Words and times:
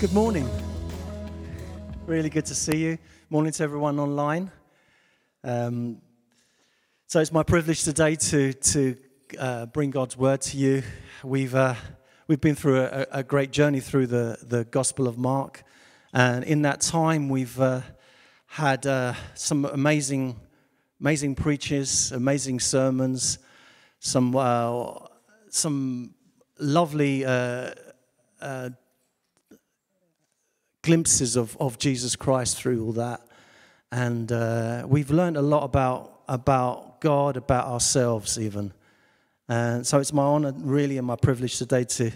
good 0.00 0.12
morning. 0.12 0.48
Really 2.06 2.30
good 2.30 2.46
to 2.46 2.54
see 2.54 2.76
you. 2.76 2.98
Morning 3.30 3.50
to 3.50 3.64
everyone 3.64 3.98
online. 3.98 4.48
Um, 5.42 6.00
so 7.08 7.18
it's 7.18 7.32
my 7.32 7.42
privilege 7.42 7.82
today 7.82 8.14
to 8.14 8.52
to 8.52 8.96
uh, 9.40 9.66
bring 9.66 9.90
God's 9.90 10.16
word 10.16 10.40
to 10.42 10.56
you. 10.56 10.84
We've 11.24 11.52
uh, 11.52 11.74
we've 12.28 12.40
been 12.40 12.54
through 12.54 12.82
a, 12.82 13.06
a, 13.10 13.22
great 13.24 13.50
journey 13.50 13.80
through 13.80 14.06
the 14.06 14.38
the 14.40 14.64
Gospel 14.66 15.08
of 15.08 15.18
Mark, 15.18 15.64
and 16.12 16.44
in 16.44 16.62
that 16.62 16.80
time 16.80 17.28
we've 17.28 17.60
uh, 17.60 17.80
had 18.46 18.86
uh, 18.86 19.14
some 19.34 19.64
amazing 19.64 20.36
amazing 21.00 21.34
preachers, 21.34 22.12
amazing 22.12 22.60
sermons, 22.60 23.40
some 23.98 24.36
uh, 24.36 24.94
some 25.48 26.14
lovely 26.60 27.24
uh, 27.24 27.70
glimpses 30.82 31.36
of, 31.36 31.56
of 31.58 31.78
Jesus 31.78 32.16
Christ 32.16 32.56
through 32.56 32.84
all 32.84 32.92
that. 32.92 33.20
And 33.90 34.30
uh, 34.30 34.84
we've 34.86 35.10
learned 35.10 35.36
a 35.36 35.42
lot 35.42 35.64
about, 35.64 36.22
about 36.28 37.00
God, 37.00 37.36
about 37.36 37.66
ourselves, 37.66 38.38
even. 38.38 38.72
And 39.48 39.86
so 39.86 39.98
it's 39.98 40.12
my 40.12 40.22
honor, 40.22 40.52
really, 40.56 40.98
and 40.98 41.06
my 41.06 41.16
privilege 41.16 41.56
today 41.56 41.84
to, 41.84 42.10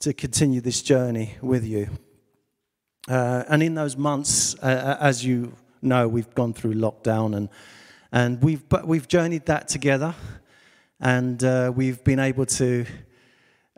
to 0.00 0.12
continue 0.12 0.60
this 0.60 0.82
journey 0.82 1.34
with 1.40 1.64
you. 1.64 1.88
Uh, 3.08 3.44
and 3.48 3.62
in 3.62 3.74
those 3.74 3.96
months, 3.96 4.54
uh, 4.62 4.66
uh 4.66 5.04
as 5.04 5.24
you 5.24 5.54
know, 5.82 6.08
we've 6.08 6.34
gone 6.34 6.52
through 6.52 6.74
lockdown 6.74 7.36
and, 7.36 7.48
and 8.12 8.42
we've, 8.42 8.66
but 8.68 8.86
we've 8.86 9.08
journeyed 9.08 9.46
that 9.46 9.68
together. 9.68 10.14
And 11.00 11.42
uh, 11.42 11.72
we've 11.74 12.02
been 12.04 12.20
able 12.20 12.46
to 12.46 12.86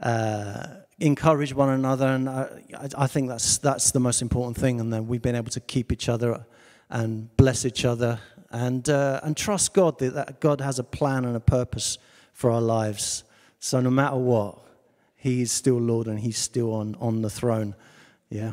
uh, 0.01 0.67
encourage 0.99 1.53
one 1.55 1.69
another, 1.69 2.07
and 2.07 2.29
I, 2.29 2.49
I, 2.97 3.07
think 3.07 3.29
that's 3.29 3.59
that's 3.59 3.91
the 3.91 4.01
most 4.01 4.23
important 4.23 4.57
thing. 4.57 4.81
And 4.81 4.93
then 4.93 5.07
we've 5.07 5.23
been 5.23 5.35
able 5.35 5.51
to 5.51 5.61
keep 5.61 5.93
each 5.93 6.09
other 6.09 6.47
and 6.89 7.35
bless 7.37 7.65
each 7.65 7.85
other, 7.85 8.21
and 8.51 8.89
uh, 8.89 9.21
and 9.23 9.37
trust 9.37 9.75
God 9.75 9.99
that, 9.99 10.15
that 10.15 10.41
God 10.41 10.61
has 10.61 10.79
a 10.79 10.85
plan 10.85 11.25
and 11.25 11.37
a 11.37 11.41
purpose 11.41 11.99
for 12.33 12.51
our 12.51 12.63
lives. 12.63 13.25
So 13.59 13.81
no 13.81 13.91
matter 13.91 14.17
what, 14.17 14.59
He 15.17 15.43
is 15.43 15.53
still 15.53 15.79
Lord, 15.79 16.07
and 16.07 16.19
He's 16.19 16.39
still 16.39 16.73
on 16.73 16.97
on 17.01 17.23
the 17.23 17.31
throne. 17.31 17.75
Yeah. 18.31 18.53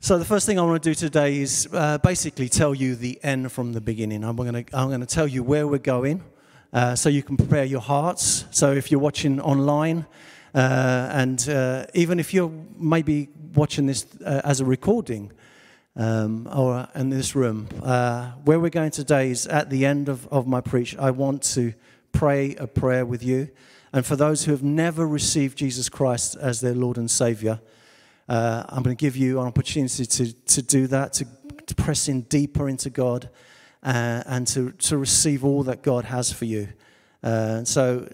So 0.00 0.16
the 0.16 0.24
first 0.24 0.46
thing 0.46 0.60
I 0.60 0.62
want 0.62 0.80
to 0.80 0.90
do 0.90 0.94
today 0.94 1.38
is 1.38 1.68
uh, 1.72 1.98
basically 1.98 2.48
tell 2.48 2.72
you 2.72 2.94
the 2.94 3.18
end 3.24 3.50
from 3.50 3.72
the 3.72 3.80
beginning. 3.80 4.22
I'm 4.22 4.36
going 4.36 4.64
to 4.64 4.76
I'm 4.76 4.88
going 4.88 5.00
to 5.00 5.06
tell 5.06 5.26
you 5.26 5.42
where 5.42 5.66
we're 5.66 5.78
going. 5.78 6.22
Uh, 6.70 6.94
so 6.94 7.08
you 7.08 7.22
can 7.22 7.36
prepare 7.38 7.64
your 7.64 7.80
hearts. 7.80 8.44
So 8.50 8.72
if 8.72 8.90
you're 8.90 9.00
watching 9.00 9.40
online, 9.40 10.04
uh, 10.54 11.08
and 11.12 11.48
uh, 11.48 11.86
even 11.94 12.18
if 12.18 12.32
you're 12.32 12.52
maybe 12.76 13.28
watching 13.54 13.86
this 13.86 14.06
uh, 14.24 14.40
as 14.44 14.60
a 14.60 14.64
recording 14.64 15.32
um, 15.96 16.48
or 16.52 16.88
in 16.94 17.10
this 17.10 17.34
room, 17.34 17.68
uh, 17.82 18.30
where 18.44 18.60
we're 18.60 18.70
going 18.70 18.90
today 18.90 19.30
is 19.30 19.46
at 19.46 19.68
the 19.70 19.84
end 19.84 20.08
of, 20.08 20.26
of 20.28 20.46
my 20.46 20.60
preach. 20.60 20.96
I 20.96 21.10
want 21.10 21.42
to 21.54 21.74
pray 22.12 22.54
a 22.56 22.66
prayer 22.66 23.04
with 23.04 23.22
you. 23.22 23.48
And 23.92 24.04
for 24.04 24.16
those 24.16 24.44
who 24.44 24.52
have 24.52 24.62
never 24.62 25.06
received 25.06 25.58
Jesus 25.58 25.88
Christ 25.88 26.36
as 26.36 26.60
their 26.60 26.74
Lord 26.74 26.98
and 26.98 27.10
Savior, 27.10 27.60
uh, 28.28 28.64
I'm 28.68 28.82
going 28.82 28.96
to 28.96 29.00
give 29.00 29.16
you 29.16 29.40
an 29.40 29.46
opportunity 29.46 30.04
to, 30.04 30.32
to 30.32 30.62
do 30.62 30.86
that, 30.88 31.14
to, 31.14 31.26
to 31.66 31.74
press 31.74 32.08
in 32.08 32.22
deeper 32.22 32.68
into 32.68 32.90
God 32.90 33.30
uh, 33.82 34.22
and 34.26 34.46
to, 34.48 34.72
to 34.72 34.98
receive 34.98 35.44
all 35.44 35.62
that 35.64 35.82
God 35.82 36.04
has 36.04 36.30
for 36.30 36.44
you. 36.44 36.68
Uh, 37.22 37.64
so 37.64 38.08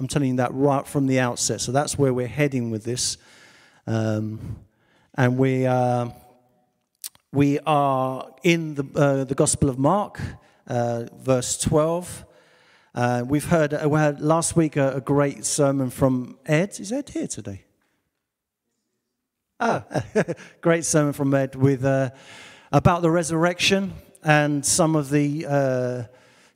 I'm 0.00 0.06
telling 0.06 0.30
you 0.30 0.36
that 0.36 0.54
right 0.54 0.86
from 0.86 1.08
the 1.08 1.18
outset. 1.18 1.60
So 1.60 1.72
that's 1.72 1.98
where 1.98 2.14
we're 2.14 2.28
heading 2.28 2.70
with 2.70 2.84
this. 2.84 3.18
Um, 3.84 4.60
and 5.16 5.36
we, 5.36 5.66
uh, 5.66 6.10
we 7.32 7.58
are 7.66 8.32
in 8.44 8.76
the, 8.76 8.86
uh, 8.94 9.24
the 9.24 9.34
Gospel 9.34 9.68
of 9.68 9.76
Mark, 9.76 10.20
uh, 10.68 11.06
verse 11.16 11.58
12. 11.58 12.24
Uh, 12.94 13.24
we've 13.26 13.46
heard, 13.46 13.74
uh, 13.74 13.88
we 13.88 13.98
had 13.98 14.20
last 14.20 14.54
week 14.54 14.76
a, 14.76 14.94
a, 14.94 15.00
great 15.00 15.44
sermon 15.44 15.90
from 15.90 16.38
Ed. 16.46 16.78
Is 16.78 16.92
Ed 16.92 17.08
here 17.08 17.26
today? 17.26 17.64
Ah, 19.58 19.84
great 20.60 20.84
sermon 20.84 21.12
from 21.12 21.34
Ed 21.34 21.56
with, 21.56 21.84
about 22.70 23.02
the 23.02 23.10
resurrection 23.10 23.94
and 24.22 24.64
some 24.64 24.94
of 24.94 25.10
the 25.10 26.08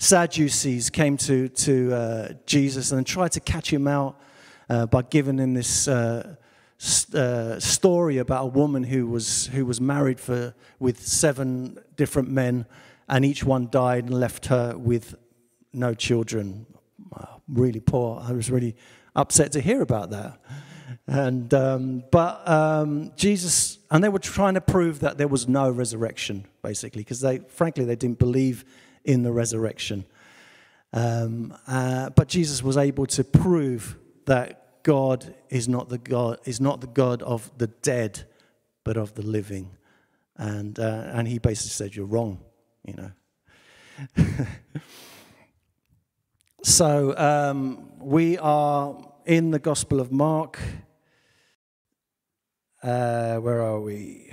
Sadducees 0.02 0.90
came 0.90 1.16
to, 1.18 1.48
to 1.48 1.94
uh, 1.94 2.28
Jesus 2.44 2.90
and 2.90 3.06
tried 3.06 3.30
to 3.32 3.40
catch 3.40 3.72
him 3.72 3.86
out 3.86 4.20
uh, 4.68 4.86
by 4.86 5.02
giving 5.02 5.38
him 5.38 5.54
this 5.54 5.86
uh, 5.86 6.34
st- 6.76 7.14
uh, 7.14 7.60
story 7.60 8.18
about 8.18 8.42
a 8.42 8.48
woman 8.48 8.82
who 8.82 9.06
was, 9.06 9.46
who 9.46 9.64
was 9.64 9.80
married 9.80 10.18
for, 10.18 10.54
with 10.80 11.00
seven 11.06 11.78
different 11.94 12.28
men, 12.28 12.66
and 13.08 13.24
each 13.24 13.44
one 13.44 13.68
died 13.70 14.06
and 14.06 14.18
left 14.18 14.46
her 14.46 14.76
with 14.76 15.14
no 15.72 15.94
children. 15.94 16.66
Really 17.46 17.78
poor. 17.78 18.20
I 18.26 18.32
was 18.32 18.50
really 18.50 18.74
upset 19.14 19.52
to 19.52 19.60
hear 19.60 19.82
about 19.82 20.10
that. 20.10 20.36
And 21.06 21.54
um, 21.54 22.02
but 22.10 22.48
um, 22.48 23.12
Jesus, 23.14 23.78
and 23.88 24.02
they 24.02 24.08
were 24.08 24.18
trying 24.18 24.54
to 24.54 24.60
prove 24.60 24.98
that 24.98 25.16
there 25.16 25.28
was 25.28 25.46
no 25.46 25.70
resurrection, 25.70 26.46
basically, 26.60 27.02
because 27.02 27.20
they, 27.20 27.38
frankly, 27.38 27.84
they 27.84 27.94
didn't 27.94 28.18
believe 28.18 28.64
in 29.04 29.22
the 29.22 29.32
resurrection. 29.32 30.04
Um, 30.92 31.56
uh, 31.66 32.10
but 32.10 32.28
Jesus 32.28 32.62
was 32.62 32.76
able 32.76 33.06
to 33.06 33.24
prove 33.24 33.96
that 34.26 34.82
God 34.82 35.34
is 35.48 35.68
not 35.68 35.88
the 35.88 35.98
God 35.98 36.38
is 36.44 36.60
not 36.60 36.80
the 36.80 36.86
God 36.86 37.22
of 37.22 37.50
the 37.56 37.68
dead, 37.68 38.26
but 38.84 38.96
of 38.96 39.14
the 39.14 39.22
living, 39.22 39.70
and 40.36 40.78
uh, 40.78 41.04
and 41.12 41.28
he 41.28 41.38
basically 41.38 41.70
said 41.70 41.94
you're 41.94 42.06
wrong, 42.06 42.40
you 42.84 42.94
know. 42.94 43.10
so 46.62 47.16
um, 47.16 47.98
we 47.98 48.38
are 48.38 48.96
in 49.24 49.50
the 49.50 49.58
Gospel 49.58 50.00
of 50.00 50.10
Mark. 50.12 50.58
Uh, 52.82 53.36
where 53.36 53.62
are 53.62 53.80
we? 53.80 54.30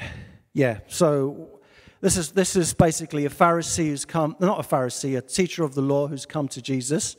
Yeah. 0.54 0.80
So 0.88 1.59
this 2.02 2.16
is, 2.18 2.32
this 2.32 2.56
is 2.56 2.74
basically 2.74 3.26
a 3.26 3.30
Pharisee 3.30 3.88
who's 3.88 4.06
come, 4.06 4.36
not 4.40 4.60
a 4.60 4.68
Pharisee, 4.68 5.18
a 5.18 5.22
teacher 5.22 5.64
of 5.64 5.76
the 5.76 5.82
law 5.82 6.08
who's 6.08 6.26
come 6.26 6.48
to 6.50 6.62
Jesus. 6.62 7.18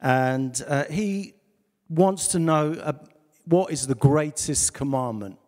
And 0.00 0.60
uh, 0.68 0.84
he 0.84 1.34
wants 1.88 2.28
to 2.28 2.38
know 2.38 2.72
uh, 2.72 2.92
what 3.44 3.72
is 3.72 3.86
the 3.86 3.94
greatest 3.94 4.72
commandment. 4.72 5.38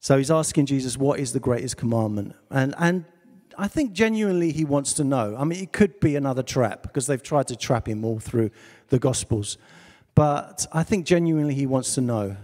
So 0.00 0.18
he's 0.18 0.30
asking 0.30 0.66
Jesus, 0.66 0.96
what 0.96 1.18
is 1.18 1.32
the 1.32 1.40
greatest 1.40 1.76
commandment? 1.76 2.34
And, 2.50 2.74
and 2.76 3.04
I 3.56 3.68
think 3.68 3.92
genuinely 3.92 4.52
he 4.52 4.64
wants 4.64 4.92
to 4.94 5.04
know. 5.04 5.36
I 5.38 5.44
mean, 5.44 5.62
it 5.62 5.72
could 5.72 6.00
be 6.00 6.16
another 6.16 6.42
trap 6.42 6.82
because 6.82 7.06
they've 7.06 7.22
tried 7.22 7.48
to 7.48 7.56
trap 7.56 7.88
him 7.88 8.04
all 8.04 8.18
through 8.18 8.50
the 8.88 8.98
Gospels. 8.98 9.58
But 10.14 10.66
I 10.72 10.82
think 10.82 11.06
genuinely 11.06 11.54
he 11.54 11.66
wants 11.66 11.94
to 11.94 12.00
know. 12.00 12.36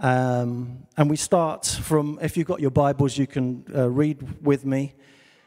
Um, 0.00 0.86
and 0.96 1.10
we 1.10 1.16
start 1.16 1.66
from, 1.66 2.20
if 2.22 2.36
you've 2.36 2.46
got 2.46 2.60
your 2.60 2.70
Bibles, 2.70 3.18
you 3.18 3.26
can 3.26 3.64
uh, 3.74 3.90
read 3.90 4.44
with 4.44 4.64
me. 4.64 4.94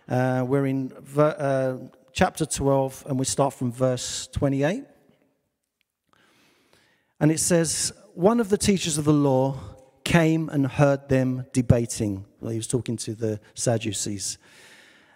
Uh, 0.10 0.44
we're 0.46 0.66
in 0.66 0.90
ver- 1.00 1.36
uh, 1.38 1.88
chapter 2.12 2.46
12, 2.46 3.06
and 3.08 3.18
we 3.18 3.24
start 3.24 3.54
from 3.54 3.72
verse 3.72 4.28
28. 4.34 4.84
And 7.22 7.32
it 7.32 7.40
says, 7.40 7.94
One 8.14 8.42
of 8.42 8.50
the 8.50 8.58
teachers 8.58 8.98
of 8.98 9.06
the 9.06 9.14
law 9.14 9.58
came 10.04 10.50
and 10.50 10.68
heard 10.68 11.08
them 11.08 11.46
debating. 11.54 12.26
Well, 12.42 12.52
he 12.52 12.58
was 12.58 12.68
talking 12.68 12.98
to 12.98 13.16
the 13.16 13.40
Sadducees. 13.54 14.38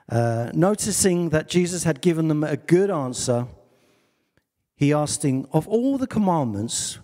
Uh, 0.07 0.49
noticing 0.53 1.29
that 1.29 1.49
Jesus 1.49 1.83
had 1.83 1.99
given 1.99 2.29
them 2.29 2.43
a 2.45 2.55
good 2.55 2.89
answer, 2.89 3.47
he 4.77 4.93
asked 4.93 5.25
him, 5.25 5.45
Of 5.51 5.67
all 5.67 5.97
the 5.97 6.07
commandments, 6.07 6.99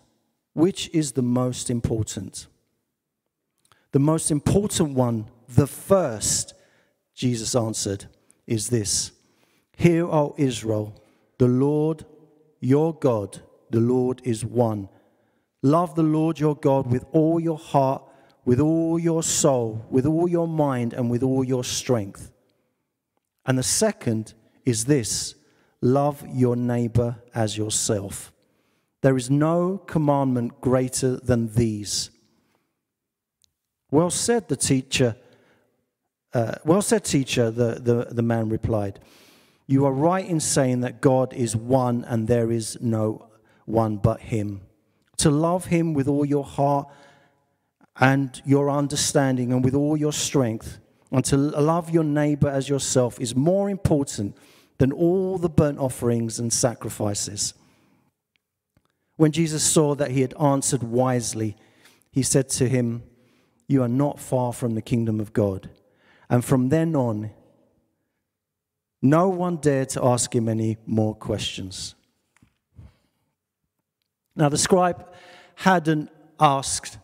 which 0.54 0.90
is 0.94 1.14
the 1.14 1.22
most 1.22 1.70
important? 1.70 2.48
The 3.92 4.00
most 4.00 4.32
important 4.32 4.94
one, 4.96 5.30
the 5.48 5.68
first, 5.68 6.54
Jesus 7.14 7.56
answered, 7.56 8.06
is 8.48 8.70
this 8.70 9.12
Hear, 9.78 10.06
O 10.06 10.36
Israel, 10.38 11.02
the 11.38 11.48
Lord 11.48 12.06
your 12.60 12.94
God, 12.94 13.42
the 13.70 13.80
Lord 13.80 14.22
is 14.24 14.46
one. 14.46 14.90
Love 15.64 15.96
the 15.96 16.04
Lord 16.04 16.40
your 16.40 16.56
God 16.56 16.92
with 16.92 17.06
all 17.12 17.40
your 17.40 17.58
heart, 17.58 18.04
with 18.46 18.60
all 18.60 18.98
your 18.98 19.24
soul, 19.24 19.86
with 19.90 20.06
all 20.06 20.28
your 20.28 20.48
mind, 20.48 20.94
and 20.94 21.10
with 21.10 21.24
all 21.24 21.44
your 21.44 21.64
strength. 21.64 22.32
And 23.46 23.58
the 23.58 23.64
second 23.64 24.34
is 24.66 24.86
this 24.86 25.36
love 25.82 26.24
your 26.32 26.56
neighbor 26.56 27.18
as 27.34 27.58
yourself. 27.58 28.32
There 29.02 29.18
is 29.18 29.30
no 29.30 29.80
commandment 29.80 30.62
greater 30.62 31.18
than 31.18 31.54
these. 31.54 32.12
Well 33.90 34.10
said, 34.10 34.48
the 34.48 34.56
teacher. 34.56 35.16
Uh, 36.34 36.56
well 36.64 36.82
said, 36.82 37.04
teacher, 37.04 37.52
the, 37.52 37.80
the, 37.82 38.08
the 38.12 38.22
man 38.22 38.50
replied. 38.50 39.00
You 39.68 39.86
are 39.86 39.92
right 39.92 40.26
in 40.26 40.40
saying 40.40 40.82
that 40.82 41.02
God 41.02 41.34
is 41.34 41.56
one 41.56 42.06
and 42.06 42.28
there 42.28 42.52
is 42.52 42.78
no 42.80 43.28
one 43.66 43.98
but 43.98 44.22
Him. 44.22 44.62
To 45.18 45.30
love 45.30 45.66
Him 45.66 45.94
with 45.94 46.08
all 46.08 46.26
your 46.26 46.44
heart 46.44 46.88
and 48.00 48.42
your 48.46 48.70
understanding 48.70 49.52
and 49.52 49.64
with 49.64 49.76
all 49.76 49.98
your 49.98 50.14
strength, 50.14 50.80
and 51.12 51.26
to 51.26 51.38
love 51.38 51.90
your 51.90 52.04
neighbor 52.04 52.48
as 52.48 52.70
yourself 52.70 53.20
is 53.20 53.36
more 53.36 53.70
important 53.70 54.36
than 54.78 54.92
all 54.92 55.38
the 55.38 55.50
burnt 55.50 55.78
offerings 55.78 56.40
and 56.40 56.52
sacrifices. 56.54 57.54
When 59.22 59.32
Jesus 59.32 59.62
saw 59.62 59.94
that 59.94 60.10
he 60.10 60.22
had 60.22 60.34
answered 60.42 60.82
wisely, 60.82 61.56
he 62.10 62.24
said 62.24 62.50
to 62.50 62.68
him, 62.68 63.04
You 63.68 63.84
are 63.84 63.88
not 63.88 64.20
far 64.20 64.52
from 64.52 64.74
the 64.74 64.82
kingdom 64.82 65.20
of 65.20 65.32
God. 65.32 65.70
And 66.28 66.44
from 66.44 66.70
then 66.70 66.96
on, 66.96 67.30
no 69.00 69.30
one 69.30 69.58
dared 69.58 69.90
to 69.90 70.04
ask 70.04 70.34
him 70.34 70.50
any 70.50 70.78
more 70.88 71.14
questions. 71.14 71.94
Now, 74.36 74.50
the 74.50 74.58
scribe 74.58 75.06
hadn't 75.54 76.10
asked 76.40 76.98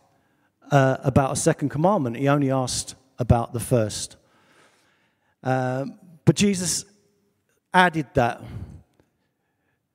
uh, 0.71 0.97
about 1.03 1.33
a 1.33 1.35
second 1.35 1.69
commandment, 1.69 2.17
he 2.17 2.27
only 2.29 2.49
asked 2.49 2.95
about 3.19 3.53
the 3.53 3.59
first. 3.59 4.15
Um, 5.43 5.99
but 6.25 6.35
Jesus 6.35 6.83
added 7.71 8.07
that 8.15 8.41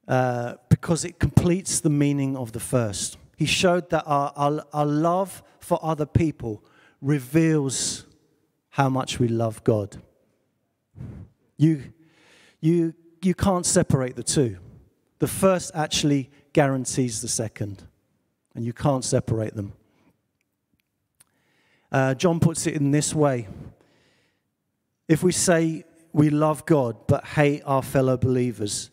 uh, 0.07 0.55
because 0.83 1.05
it 1.05 1.21
completes 1.21 1.79
the 1.79 1.89
meaning 1.89 2.37
of 2.37 2.51
the 2.51 2.59
first. 2.59 3.17
He 3.37 3.47
showed 3.47 3.89
that 3.91 4.03
our, 4.05 4.33
our, 4.35 4.65
our 4.73 4.85
love 4.85 5.41
for 5.61 5.79
other 5.81 6.07
people 6.07 6.65
reveals 7.01 8.05
how 8.71 8.89
much 8.89 9.21
we 9.21 9.29
love 9.29 9.63
God. 9.63 10.03
You, 11.57 11.93
you, 12.61 12.95
you 13.23 13.33
can't 13.33 13.65
separate 13.65 14.17
the 14.17 14.25
two. 14.25 14.59
The 15.21 15.29
first 15.29 15.71
actually 15.73 16.31
guarantees 16.53 17.23
the 17.23 17.29
second, 17.29 17.85
and 18.57 18.65
you 18.67 18.73
can't 18.73 19.05
separate 19.05 19.55
them. 19.55 19.75
Uh, 21.93 22.15
John 22.15 22.41
puts 22.41 22.67
it 22.67 22.75
in 22.75 22.91
this 22.91 23.15
way 23.15 23.47
If 25.07 25.23
we 25.23 25.31
say 25.31 25.85
we 26.13 26.31
love 26.31 26.67
God 26.67 27.07
but 27.07 27.25
hate 27.25 27.63
our 27.67 27.83
fellow 27.83 28.17
believers, 28.17 28.91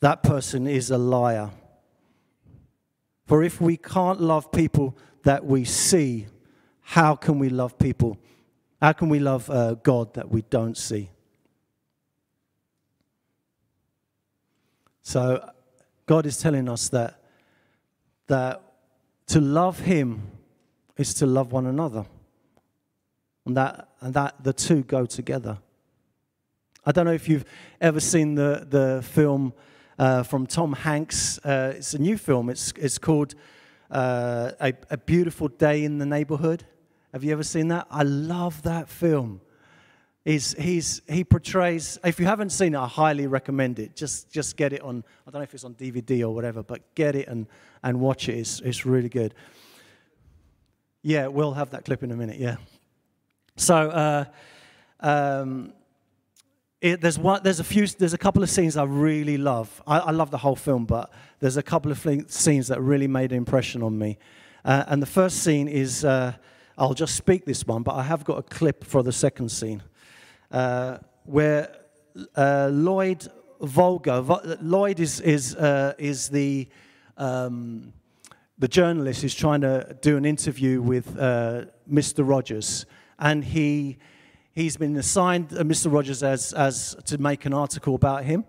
that 0.00 0.22
person 0.22 0.66
is 0.66 0.90
a 0.90 0.98
liar. 0.98 1.50
For 3.26 3.42
if 3.42 3.60
we 3.60 3.76
can't 3.76 4.20
love 4.20 4.52
people 4.52 4.96
that 5.24 5.44
we 5.44 5.64
see, 5.64 6.26
how 6.80 7.16
can 7.16 7.38
we 7.38 7.48
love 7.48 7.78
people? 7.78 8.18
How 8.80 8.92
can 8.92 9.08
we 9.08 9.18
love 9.18 9.50
uh, 9.50 9.74
God 9.74 10.14
that 10.14 10.30
we 10.30 10.42
don't 10.42 10.76
see? 10.76 11.10
So, 15.02 15.50
God 16.06 16.26
is 16.26 16.38
telling 16.38 16.68
us 16.68 16.88
that, 16.90 17.20
that 18.26 18.62
to 19.28 19.40
love 19.40 19.80
Him 19.80 20.30
is 20.96 21.14
to 21.14 21.26
love 21.26 21.52
one 21.52 21.66
another. 21.66 22.06
And 23.44 23.56
that, 23.56 23.88
and 24.00 24.14
that 24.14 24.42
the 24.42 24.52
two 24.52 24.82
go 24.82 25.06
together. 25.06 25.58
I 26.84 26.92
don't 26.92 27.04
know 27.04 27.12
if 27.12 27.28
you've 27.28 27.44
ever 27.80 28.00
seen 28.00 28.34
the, 28.34 28.66
the 28.68 29.02
film 29.02 29.52
uh, 29.98 30.22
from 30.22 30.46
Tom 30.46 30.72
Hanks. 30.72 31.38
Uh, 31.38 31.74
it's 31.76 31.94
a 31.94 31.98
new 31.98 32.16
film. 32.16 32.50
It's, 32.50 32.72
it's 32.76 32.98
called 32.98 33.34
uh, 33.90 34.52
a, 34.60 34.74
a 34.90 34.96
Beautiful 34.96 35.48
Day 35.48 35.84
in 35.84 35.98
the 35.98 36.06
Neighborhood. 36.06 36.64
Have 37.12 37.24
you 37.24 37.32
ever 37.32 37.42
seen 37.42 37.68
that? 37.68 37.86
I 37.90 38.02
love 38.02 38.62
that 38.62 38.88
film. 38.88 39.40
He's, 40.24 40.54
he's, 40.54 41.02
he 41.08 41.22
portrays, 41.22 42.00
if 42.04 42.18
you 42.18 42.26
haven't 42.26 42.50
seen 42.50 42.74
it, 42.74 42.78
I 42.78 42.88
highly 42.88 43.28
recommend 43.28 43.78
it. 43.78 43.94
Just, 43.94 44.28
just 44.30 44.56
get 44.56 44.72
it 44.72 44.82
on, 44.82 45.04
I 45.26 45.30
don't 45.30 45.40
know 45.40 45.44
if 45.44 45.54
it's 45.54 45.64
on 45.64 45.74
DVD 45.74 46.22
or 46.22 46.34
whatever, 46.34 46.64
but 46.64 46.94
get 46.96 47.14
it 47.14 47.28
and, 47.28 47.46
and 47.84 48.00
watch 48.00 48.28
it. 48.28 48.34
It's, 48.34 48.60
it's 48.60 48.84
really 48.84 49.08
good. 49.08 49.34
Yeah, 51.02 51.28
we'll 51.28 51.54
have 51.54 51.70
that 51.70 51.84
clip 51.84 52.02
in 52.02 52.10
a 52.10 52.16
minute, 52.16 52.40
yeah. 52.40 52.56
So, 53.54 53.76
uh, 53.76 54.24
um, 54.98 55.72
it, 56.86 57.00
there's 57.00 57.18
one, 57.18 57.40
there's 57.42 57.60
a 57.60 57.64
few, 57.64 57.86
there's 57.86 58.14
a 58.14 58.18
couple 58.18 58.42
of 58.42 58.50
scenes 58.50 58.76
I 58.76 58.84
really 58.84 59.36
love. 59.36 59.82
I, 59.86 59.98
I 59.98 60.10
love 60.12 60.30
the 60.30 60.38
whole 60.38 60.56
film, 60.56 60.84
but 60.84 61.12
there's 61.40 61.56
a 61.56 61.62
couple 61.62 61.90
of 61.90 61.98
scenes 62.28 62.68
that 62.68 62.80
really 62.80 63.08
made 63.08 63.32
an 63.32 63.38
impression 63.38 63.82
on 63.82 63.98
me. 63.98 64.18
Uh, 64.64 64.84
and 64.88 65.02
the 65.02 65.06
first 65.06 65.42
scene 65.42 65.68
is, 65.68 66.04
uh, 66.04 66.32
I'll 66.78 66.94
just 66.94 67.16
speak 67.16 67.44
this 67.44 67.66
one, 67.66 67.82
but 67.82 67.94
I 67.94 68.02
have 68.02 68.24
got 68.24 68.38
a 68.38 68.42
clip 68.42 68.84
for 68.84 69.02
the 69.02 69.12
second 69.12 69.50
scene, 69.50 69.82
uh, 70.50 70.98
where 71.24 71.74
uh, 72.36 72.68
Lloyd 72.72 73.26
Vogel, 73.60 74.40
Lloyd 74.60 75.00
is 75.00 75.20
is 75.20 75.56
uh, 75.56 75.94
is 75.98 76.28
the 76.28 76.68
um, 77.16 77.92
the 78.58 78.68
journalist 78.68 79.22
who's 79.22 79.34
trying 79.34 79.62
to 79.62 79.96
do 80.02 80.16
an 80.16 80.24
interview 80.24 80.82
with 80.82 81.18
uh, 81.18 81.64
Mr. 81.90 82.28
Rogers, 82.28 82.86
and 83.18 83.44
he 83.44 83.96
he's 84.56 84.76
been 84.76 84.96
assigned 84.96 85.52
uh, 85.52 85.62
Mr. 85.62 85.92
Rogers 85.92 86.24
as, 86.24 86.52
as 86.54 86.96
to 87.04 87.18
make 87.18 87.44
an 87.44 87.52
article 87.54 87.94
about 87.94 88.24
him. 88.24 88.44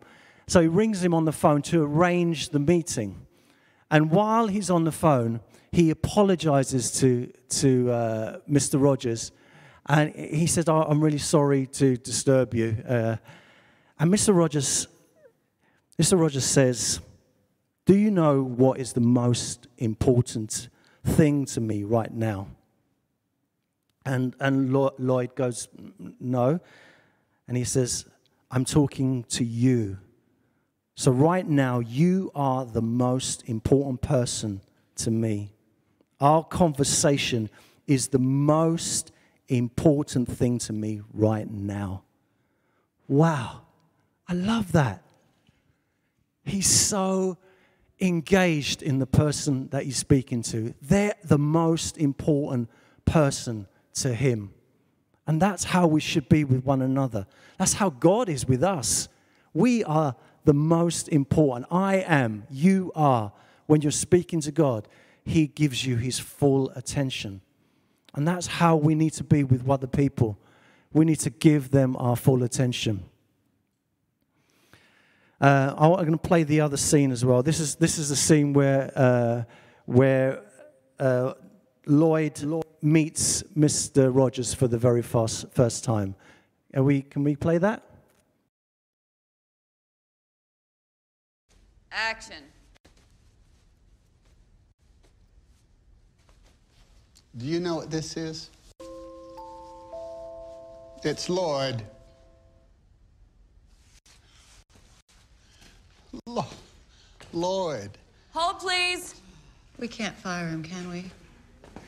So 0.48 0.62
he 0.62 0.68
rings 0.68 1.04
him 1.04 1.14
on 1.14 1.26
the 1.26 1.32
phone 1.34 1.62
to 1.64 1.84
arrange 1.84 2.50
the 2.50 2.60
meeting. 2.60 3.28
And 3.92 4.10
while 4.10 4.48
he's 4.48 4.70
on 4.70 4.86
the 4.86 4.92
phone, 4.92 5.42
he 5.72 5.90
apologizes 5.90 6.92
to, 7.02 7.32
to 7.50 7.92
uh, 7.92 8.40
Mr. 8.50 8.82
Rogers. 8.82 9.32
And 9.86 10.16
he 10.16 10.48
says, 10.48 10.68
oh, 10.70 10.84
I'm 10.84 11.04
really 11.04 11.18
sorry 11.18 11.68
to 11.68 11.98
disturb 11.98 12.54
you. 12.54 12.82
Uh, 12.88 13.18
and 14.00 14.12
Mr. 14.12 14.36
Rogers, 14.36 14.88
Mr. 16.00 16.20
Rogers 16.20 16.46
says, 16.46 17.02
Do 17.86 17.96
you 17.98 18.12
know 18.12 18.42
what 18.42 18.80
is 18.80 18.94
the 18.94 19.02
most 19.02 19.68
important 19.78 20.70
thing 21.04 21.46
to 21.46 21.60
me 21.60 21.84
right 21.84 22.14
now? 22.14 22.48
And, 24.08 24.36
and 24.40 24.72
Lloyd 24.72 25.36
goes, 25.36 25.68
No. 26.20 26.62
And 27.48 27.58
he 27.58 27.66
says, 27.66 28.06
I'm 28.50 28.64
talking 28.64 29.26
to 29.30 29.44
you. 29.44 29.98
So, 30.96 31.12
right 31.12 31.46
now, 31.46 31.80
you 31.80 32.32
are 32.34 32.66
the 32.66 32.82
most 32.82 33.44
important 33.48 34.02
person 34.02 34.62
to 34.96 35.12
me. 35.12 35.52
Our 36.22 36.44
conversation 36.44 37.50
is 37.86 38.08
the 38.08 38.20
most 38.20 39.12
important 39.50 40.32
thing 40.32 40.58
to 40.60 40.74
me 40.74 41.02
right 41.14 41.50
now. 41.50 42.04
Wow. 43.10 43.62
I 44.28 44.34
love 44.34 44.72
that. 44.72 45.04
He's 46.46 46.68
so 46.68 47.38
engaged 48.00 48.82
in 48.82 49.00
the 49.00 49.06
person 49.06 49.68
that 49.70 49.84
he's 49.84 49.98
speaking 49.98 50.44
to. 50.44 50.74
They're 50.82 51.16
the 51.26 51.38
most 51.38 51.98
important 51.98 52.70
person 53.06 53.68
to 54.02 54.14
Him. 54.14 54.52
And 55.26 55.42
that's 55.42 55.66
how 55.66 55.88
we 55.88 56.00
should 56.00 56.30
be 56.30 56.44
with 56.44 56.64
one 56.64 56.82
another. 56.82 57.28
That's 57.58 57.74
how 57.74 57.90
God 57.90 58.30
is 58.30 58.48
with 58.48 58.64
us. 58.64 59.10
We 59.54 59.84
are 59.84 60.16
the 60.46 60.54
most 60.54 61.10
important. 61.10 61.68
I 61.72 61.98
am, 61.98 62.46
you 62.50 62.92
are. 62.96 63.34
When 63.66 63.82
you're 63.82 63.92
speaking 63.92 64.40
to 64.42 64.52
God, 64.52 64.88
He 65.26 65.48
gives 65.48 65.86
you 65.86 65.98
His 65.98 66.20
full 66.20 66.70
attention. 66.72 67.42
And 68.14 68.28
that's 68.28 68.48
how 68.48 68.78
we 68.78 68.96
need 68.96 69.14
to 69.14 69.24
be 69.24 69.44
with 69.44 69.70
other 69.70 69.88
people. 69.88 70.38
We 70.94 71.06
need 71.06 71.20
to 71.20 71.30
give 71.30 71.72
them 71.72 71.96
our 72.00 72.16
full 72.16 72.44
attention. 72.44 73.04
Uh, 75.40 75.76
I'm 75.78 75.92
going 75.92 76.12
to 76.12 76.18
play 76.18 76.44
the 76.44 76.62
other 76.62 76.78
scene 76.78 77.12
as 77.12 77.24
well. 77.24 77.44
This 77.44 77.60
is, 77.60 77.76
this 77.76 78.00
is 78.00 78.10
the 78.10 78.16
scene 78.16 78.54
where, 78.54 78.92
uh, 78.96 79.44
where 79.86 80.42
uh, 81.00 81.34
Lloyd, 81.88 82.42
Lloyd 82.44 82.66
meets 82.82 83.44
Mr. 83.58 84.14
Rogers 84.14 84.54
for 84.54 84.68
the 84.68 84.78
very 84.78 85.02
first, 85.02 85.52
first 85.54 85.84
time. 85.84 86.16
Are 86.76 86.84
we, 86.84 87.02
can 87.02 87.24
we 87.24 87.36
play 87.36 87.58
that? 87.58 87.82
Action. 91.92 92.44
Do 97.38 97.46
you 97.46 97.60
know 97.60 97.76
what 97.76 97.90
this 97.90 98.18
is? 98.18 98.50
It's 101.04 101.30
Lloyd. 101.30 101.84
Lloyd. 107.34 107.92
Hold, 108.34 108.60
please. 108.60 109.16
We 109.80 109.88
can't 109.88 110.16
fire 110.16 110.48
him, 110.48 110.64
can 110.64 110.90
we? 110.90 111.06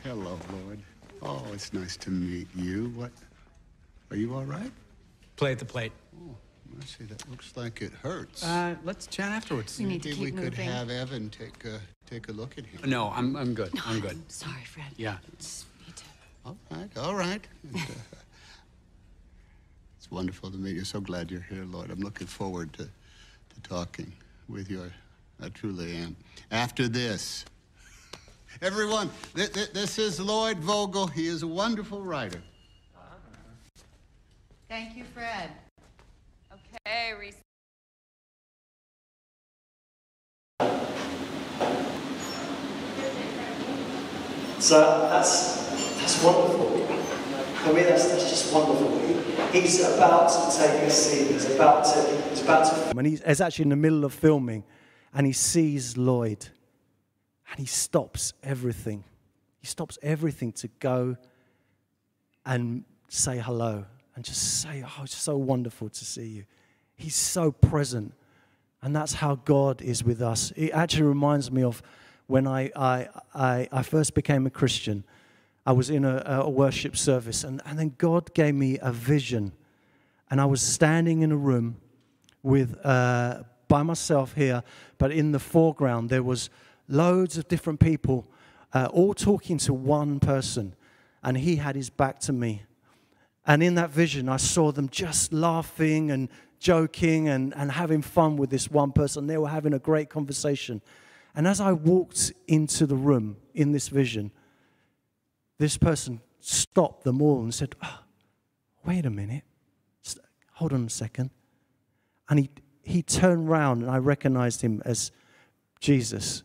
Hello, 0.04 0.38
Lloyd. 0.52 0.82
Oh, 1.22 1.44
it's 1.52 1.72
nice 1.72 1.96
to 1.98 2.10
meet 2.10 2.48
you. 2.54 2.92
What? 2.96 3.10
Are 4.10 4.16
you 4.16 4.34
all 4.34 4.44
right? 4.44 4.70
Play 5.36 5.52
at 5.52 5.58
the 5.58 5.64
plate. 5.64 5.92
Oh, 6.16 6.34
I 6.80 6.84
see. 6.84 7.04
That 7.04 7.28
looks 7.30 7.56
like 7.56 7.82
it 7.82 7.92
hurts. 7.92 8.42
Uh, 8.44 8.76
let's 8.84 9.06
chat 9.06 9.30
afterwards. 9.30 9.78
We 9.78 9.84
need 9.84 10.02
to 10.02 10.08
Maybe 10.10 10.30
keep 10.30 10.34
we 10.36 10.42
could 10.42 10.54
have 10.54 10.90
Evan 10.90 11.30
take 11.30 11.64
a 11.64 11.80
take 12.08 12.28
a 12.28 12.32
look 12.32 12.56
at 12.58 12.64
him. 12.64 12.88
No, 12.90 13.10
I'm, 13.10 13.36
I'm 13.36 13.54
good. 13.54 13.74
No, 13.74 13.82
I'm 13.86 14.00
good. 14.00 14.18
sorry, 14.30 14.64
Fred. 14.64 14.86
Yeah. 14.96 15.18
It's 15.34 15.66
me 15.86 15.92
too. 15.94 16.04
All 16.46 16.56
right, 16.70 16.98
all 16.98 17.14
right. 17.14 17.46
And, 17.62 17.76
uh, 17.76 18.16
it's 19.98 20.10
wonderful 20.10 20.50
to 20.50 20.56
meet 20.56 20.76
you. 20.76 20.84
So 20.84 21.00
glad 21.00 21.30
you're 21.30 21.46
here, 21.48 21.64
Lloyd. 21.64 21.90
I'm 21.90 22.00
looking 22.00 22.26
forward 22.26 22.72
to 22.74 22.84
to 22.84 23.60
talking 23.62 24.12
with 24.48 24.70
you. 24.70 24.90
I, 25.40 25.46
I 25.46 25.48
truly 25.50 25.96
am. 25.96 26.16
After 26.50 26.88
this. 26.88 27.44
Everyone, 28.62 29.10
th- 29.34 29.52
th- 29.52 29.72
this 29.72 29.98
is 29.98 30.20
Lloyd 30.20 30.58
Vogel. 30.58 31.06
He 31.06 31.26
is 31.26 31.42
a 31.42 31.46
wonderful 31.46 32.02
writer. 32.02 32.42
Thank 34.68 34.96
you, 34.96 35.04
Fred. 35.14 35.50
Okay, 36.52 37.12
Reese. 37.18 37.36
So 44.60 45.08
that's, 45.10 45.70
that's 45.98 46.22
wonderful. 46.22 46.86
For 47.64 47.72
me, 47.72 47.82
that's, 47.82 48.08
that's 48.08 48.28
just 48.28 48.54
wonderful. 48.54 48.98
He, 49.52 49.60
he's 49.60 49.80
about 49.82 50.28
to 50.28 50.56
take 50.58 50.82
a 50.82 50.90
scene. 50.90 51.32
He's 51.32 51.54
about 51.54 51.84
to. 51.86 52.22
He's 52.28 52.42
about 52.42 52.66
to. 52.66 52.98
And 52.98 53.06
he's, 53.06 53.22
he's 53.26 53.40
actually 53.40 53.64
in 53.64 53.68
the 53.70 53.76
middle 53.76 54.04
of 54.04 54.12
filming, 54.12 54.64
and 55.14 55.26
he 55.26 55.32
sees 55.32 55.96
Lloyd, 55.96 56.48
and 57.50 57.58
he 57.58 57.66
stops 57.66 58.32
everything. 58.42 59.04
He 59.58 59.66
stops 59.66 59.98
everything 60.02 60.52
to 60.52 60.68
go 60.78 61.16
and 62.46 62.84
say 63.08 63.38
hello 63.38 63.84
and 64.14 64.24
just 64.24 64.62
say, 64.62 64.84
"Oh, 64.86 65.02
it's 65.02 65.16
so 65.16 65.36
wonderful 65.36 65.88
to 65.88 66.04
see 66.04 66.26
you." 66.26 66.44
He's 66.94 67.16
so 67.16 67.50
present, 67.50 68.14
and 68.82 68.94
that's 68.94 69.14
how 69.14 69.36
God 69.36 69.82
is 69.82 70.04
with 70.04 70.22
us. 70.22 70.52
It 70.56 70.70
actually 70.70 71.04
reminds 71.04 71.50
me 71.50 71.62
of 71.62 71.82
when 72.26 72.46
I, 72.46 72.70
I, 72.76 73.08
I, 73.34 73.68
I 73.72 73.82
first 73.82 74.14
became 74.14 74.46
a 74.46 74.50
Christian. 74.50 75.04
I 75.66 75.72
was 75.72 75.90
in 75.90 76.04
a, 76.04 76.22
a 76.44 76.48
worship 76.48 76.96
service, 76.96 77.42
and, 77.42 77.60
and 77.66 77.78
then 77.78 77.94
God 77.98 78.32
gave 78.34 78.54
me 78.54 78.78
a 78.80 78.92
vision. 78.92 79.52
And 80.30 80.40
I 80.40 80.44
was 80.44 80.62
standing 80.62 81.22
in 81.22 81.32
a 81.32 81.36
room 81.36 81.78
with, 82.42 82.78
uh, 82.86 83.42
by 83.66 83.82
myself 83.82 84.34
here, 84.34 84.62
but 84.96 85.10
in 85.10 85.32
the 85.32 85.40
foreground, 85.40 86.08
there 86.08 86.22
was 86.22 86.50
loads 86.90 87.38
of 87.38 87.48
different 87.48 87.80
people, 87.80 88.26
uh, 88.72 88.88
all 88.92 89.14
talking 89.14 89.58
to 89.58 89.74
one 89.74 90.20
person. 90.20 90.74
And 91.22 91.36
he 91.36 91.56
had 91.56 91.76
his 91.76 91.90
back 91.90 92.18
to 92.20 92.32
me. 92.32 92.62
And 93.46 93.62
in 93.62 93.74
that 93.74 93.90
vision, 93.90 94.28
I 94.28 94.36
saw 94.36 94.72
them 94.72 94.88
just 94.88 95.32
laughing 95.32 96.10
and 96.10 96.28
joking 96.58 97.28
and, 97.28 97.54
and 97.54 97.72
having 97.72 98.02
fun 98.02 98.36
with 98.36 98.50
this 98.50 98.70
one 98.70 98.92
person. 98.92 99.26
They 99.26 99.38
were 99.38 99.48
having 99.48 99.72
a 99.72 99.78
great 99.78 100.08
conversation. 100.10 100.82
And 101.34 101.46
as 101.46 101.60
I 101.60 101.72
walked 101.72 102.32
into 102.46 102.86
the 102.86 102.96
room 102.96 103.36
in 103.54 103.72
this 103.72 103.88
vision, 103.88 104.30
this 105.58 105.76
person 105.76 106.20
stopped 106.40 107.04
them 107.04 107.20
all 107.20 107.42
and 107.42 107.54
said, 107.54 107.74
oh, 107.82 108.00
Wait 108.84 109.04
a 109.04 109.10
minute. 109.10 109.44
Hold 110.54 110.72
on 110.72 110.84
a 110.84 110.90
second. 110.90 111.30
And 112.28 112.38
he, 112.38 112.50
he 112.82 113.02
turned 113.02 113.48
round 113.48 113.82
and 113.82 113.90
I 113.90 113.98
recognized 113.98 114.60
him 114.60 114.82
as 114.84 115.10
Jesus. 115.80 116.42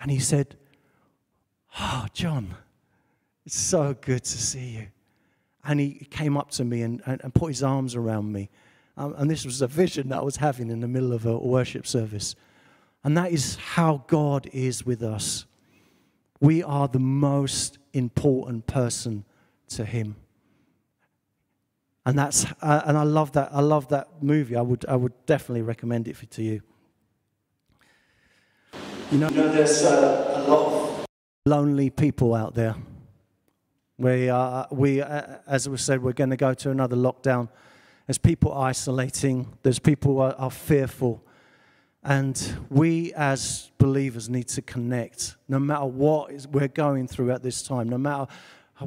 And 0.00 0.10
he 0.10 0.18
said, 0.18 0.56
Oh, 1.78 2.06
John, 2.12 2.54
it's 3.44 3.58
so 3.58 3.94
good 4.00 4.24
to 4.24 4.38
see 4.38 4.68
you. 4.70 4.86
And 5.64 5.80
he 5.80 6.06
came 6.10 6.36
up 6.36 6.50
to 6.52 6.64
me 6.64 6.82
and, 6.82 7.02
and, 7.06 7.20
and 7.22 7.34
put 7.34 7.48
his 7.48 7.62
arms 7.62 7.94
around 7.94 8.32
me. 8.32 8.48
Um, 8.96 9.14
and 9.18 9.30
this 9.30 9.44
was 9.44 9.60
a 9.60 9.66
vision 9.66 10.08
that 10.08 10.18
I 10.18 10.22
was 10.22 10.36
having 10.36 10.70
in 10.70 10.80
the 10.80 10.88
middle 10.88 11.12
of 11.12 11.26
a 11.26 11.36
worship 11.36 11.86
service. 11.86 12.34
And 13.04 13.16
that 13.16 13.30
is 13.30 13.56
how 13.56 14.04
God 14.06 14.48
is 14.52 14.86
with 14.86 15.02
us. 15.02 15.44
We 16.40 16.62
are 16.62 16.88
the 16.88 16.98
most 16.98 17.78
important 17.92 18.66
person 18.66 19.24
to 19.68 19.84
Him. 19.84 20.16
And 22.04 22.18
that's 22.18 22.46
uh, 22.62 22.82
and 22.86 22.96
I 22.96 23.02
love 23.02 23.32
that. 23.32 23.50
I 23.52 23.60
love 23.60 23.88
that 23.88 24.22
movie. 24.22 24.56
I 24.56 24.62
would 24.62 24.84
I 24.86 24.96
would 24.96 25.12
definitely 25.26 25.62
recommend 25.62 26.08
it 26.08 26.16
for, 26.16 26.26
to 26.26 26.42
you. 26.42 26.62
You 29.12 29.18
know, 29.18 29.28
you 29.28 29.36
know 29.36 29.52
there's 29.52 29.84
uh, 29.84 30.42
a 30.44 30.50
lot 30.50 30.66
of 30.66 31.06
lonely 31.46 31.90
people 31.90 32.34
out 32.34 32.56
there. 32.56 32.74
We 33.98 34.28
are 34.28 34.66
we 34.72 35.00
uh, 35.00 35.36
as 35.46 35.68
we 35.68 35.76
said 35.76 36.02
we're 36.02 36.12
going 36.12 36.30
to 36.30 36.36
go 36.36 36.54
to 36.54 36.70
another 36.70 36.96
lockdown. 36.96 37.48
There's 38.08 38.18
people 38.18 38.52
isolating. 38.52 39.56
There's 39.62 39.78
people 39.78 40.20
are, 40.20 40.34
are 40.34 40.50
fearful. 40.50 41.22
And 42.02 42.56
we 42.68 43.12
as 43.14 43.70
believers 43.78 44.28
need 44.28 44.48
to 44.48 44.62
connect 44.62 45.36
no 45.48 45.60
matter 45.60 45.84
what 45.84 46.32
is, 46.32 46.48
we're 46.48 46.66
going 46.66 47.06
through 47.06 47.30
at 47.30 47.44
this 47.44 47.62
time, 47.62 47.88
no 47.88 47.98
matter 47.98 48.26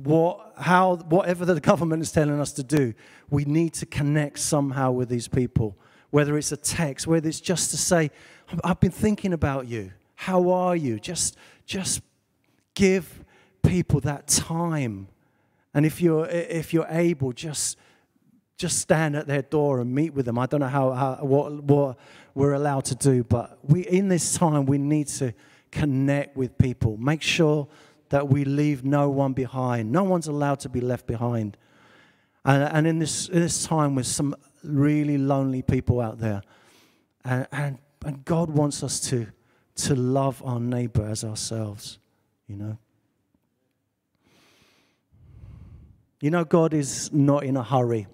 what, 0.04 0.54
how, 0.58 0.98
whatever 0.98 1.46
the 1.46 1.60
government 1.62 2.02
is 2.02 2.12
telling 2.12 2.42
us 2.42 2.52
to 2.54 2.64
do, 2.64 2.94
we 3.30 3.46
need 3.46 3.74
to 3.76 3.86
connect 3.86 4.40
somehow 4.40 4.92
with 4.92 5.08
these 5.08 5.30
people. 5.30 5.78
Whether 6.10 6.38
it's 6.38 6.52
a 6.52 6.58
text, 6.58 7.08
whether 7.08 7.28
it's 7.28 7.40
just 7.40 7.72
to 7.72 7.78
say, 7.78 8.12
I've 8.66 8.82
been 8.82 8.92
thinking 8.92 9.32
about 9.32 9.68
you. 9.68 9.92
How 10.20 10.50
are 10.50 10.76
you? 10.76 11.00
Just, 11.00 11.38
just 11.66 12.02
give 12.76 13.24
people 13.64 14.02
that 14.02 14.28
time. 14.28 15.08
And 15.74 15.86
if 15.86 16.02
you're, 16.02 16.26
if 16.28 16.74
you're 16.74 16.88
able, 16.90 17.32
just 17.32 17.78
just 18.58 18.80
stand 18.80 19.16
at 19.16 19.28
their 19.28 19.44
door 19.44 19.80
and 19.80 19.96
meet 19.96 20.14
with 20.14 20.26
them. 20.26 20.38
I 20.38 20.46
don't 20.46 20.60
know 20.60 20.68
how, 20.68 20.92
how 20.92 21.20
what, 21.22 21.64
what 21.64 21.98
we're 22.36 22.52
allowed 22.52 22.84
to 22.86 22.96
do, 22.96 23.24
but 23.24 23.60
we 23.64 23.88
in 23.88 24.10
this 24.10 24.34
time 24.34 24.66
we 24.66 24.78
need 24.78 25.08
to 25.08 25.34
connect 25.72 26.36
with 26.36 26.58
people. 26.58 26.98
Make 26.98 27.22
sure 27.22 27.70
that 28.10 28.28
we 28.28 28.44
leave 28.44 28.84
no 28.84 29.10
one 29.10 29.32
behind. 29.32 29.90
No 29.90 30.04
one's 30.04 30.28
allowed 30.28 30.60
to 30.60 30.70
be 30.70 30.82
left 30.82 31.08
behind. 31.08 31.56
And, 32.44 32.64
and 32.64 32.86
in 32.86 33.00
this 33.00 33.30
in 33.30 33.40
this 33.40 33.66
time 33.66 33.96
with 33.96 34.06
some 34.06 34.36
really 34.66 35.18
lonely 35.18 35.62
people 35.62 36.02
out 36.02 36.20
there, 36.20 36.42
and, 37.24 37.48
and 37.54 37.78
and 38.04 38.26
God 38.26 38.50
wants 38.50 38.84
us 38.84 39.00
to 39.12 39.28
to 39.86 39.96
love 39.96 40.42
our 40.46 40.60
neighbor 40.60 41.06
as 41.06 41.24
ourselves. 41.24 42.00
You 42.48 42.56
know. 42.56 42.78
You 46.22 46.32
know, 46.32 46.44
God 46.44 46.74
is 46.74 47.14
not 47.14 47.44
in 47.44 47.56
a 47.56 47.64
hurry. 47.64 48.08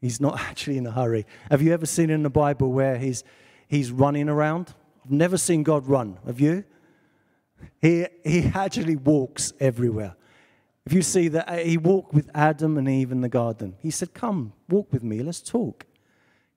He's 0.00 0.20
not 0.20 0.38
actually 0.40 0.76
in 0.76 0.86
a 0.86 0.90
hurry. 0.90 1.26
Have 1.50 1.62
you 1.62 1.72
ever 1.72 1.86
seen 1.86 2.10
in 2.10 2.22
the 2.22 2.30
Bible 2.30 2.70
where 2.70 2.98
he's, 2.98 3.24
he's 3.68 3.90
running 3.90 4.28
around? 4.28 4.74
I've 5.04 5.10
never 5.10 5.38
seen 5.38 5.62
God 5.62 5.86
run. 5.86 6.18
Have 6.26 6.40
you? 6.40 6.64
He, 7.80 8.06
he 8.24 8.50
actually 8.54 8.96
walks 8.96 9.52
everywhere. 9.58 10.16
If 10.84 10.92
you 10.92 11.02
see 11.02 11.28
that 11.28 11.64
he 11.64 11.78
walked 11.78 12.12
with 12.12 12.28
Adam 12.34 12.76
and 12.76 12.88
Eve 12.88 13.12
in 13.12 13.20
the 13.20 13.28
garden, 13.28 13.76
he 13.78 13.90
said, 13.90 14.14
Come, 14.14 14.52
walk 14.68 14.92
with 14.92 15.04
me, 15.04 15.22
let's 15.22 15.40
talk. 15.40 15.86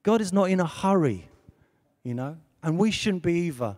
God 0.02 0.20
is 0.20 0.32
not 0.32 0.50
in 0.50 0.60
a 0.60 0.66
hurry, 0.66 1.28
you 2.02 2.14
know, 2.14 2.36
and 2.62 2.76
we 2.76 2.90
shouldn't 2.90 3.22
be 3.22 3.46
either. 3.46 3.76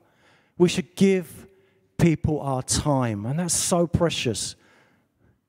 We 0.59 0.69
should 0.69 0.97
give 0.97 1.47
people 1.97 2.41
our 2.41 2.63
time, 2.63 3.25
and 3.25 3.39
that's 3.39 3.55
so 3.55 3.87
precious. 3.87 4.57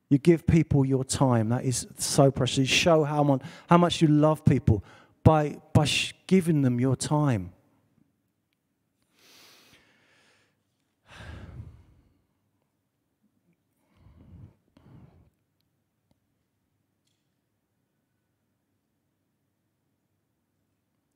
You 0.08 0.18
give 0.18 0.46
people 0.46 0.84
your 0.84 1.04
time. 1.04 1.50
That 1.50 1.64
is 1.64 1.86
so 1.98 2.30
precious. 2.30 2.58
You 2.58 2.64
show 2.66 3.04
how 3.04 3.22
much, 3.22 3.42
how 3.68 3.78
much 3.78 4.00
you 4.00 4.08
love 4.08 4.44
people 4.44 4.84
by, 5.22 5.58
by 5.72 5.88
giving 6.26 6.62
them 6.62 6.80
your 6.80 6.96
time. 6.96 7.52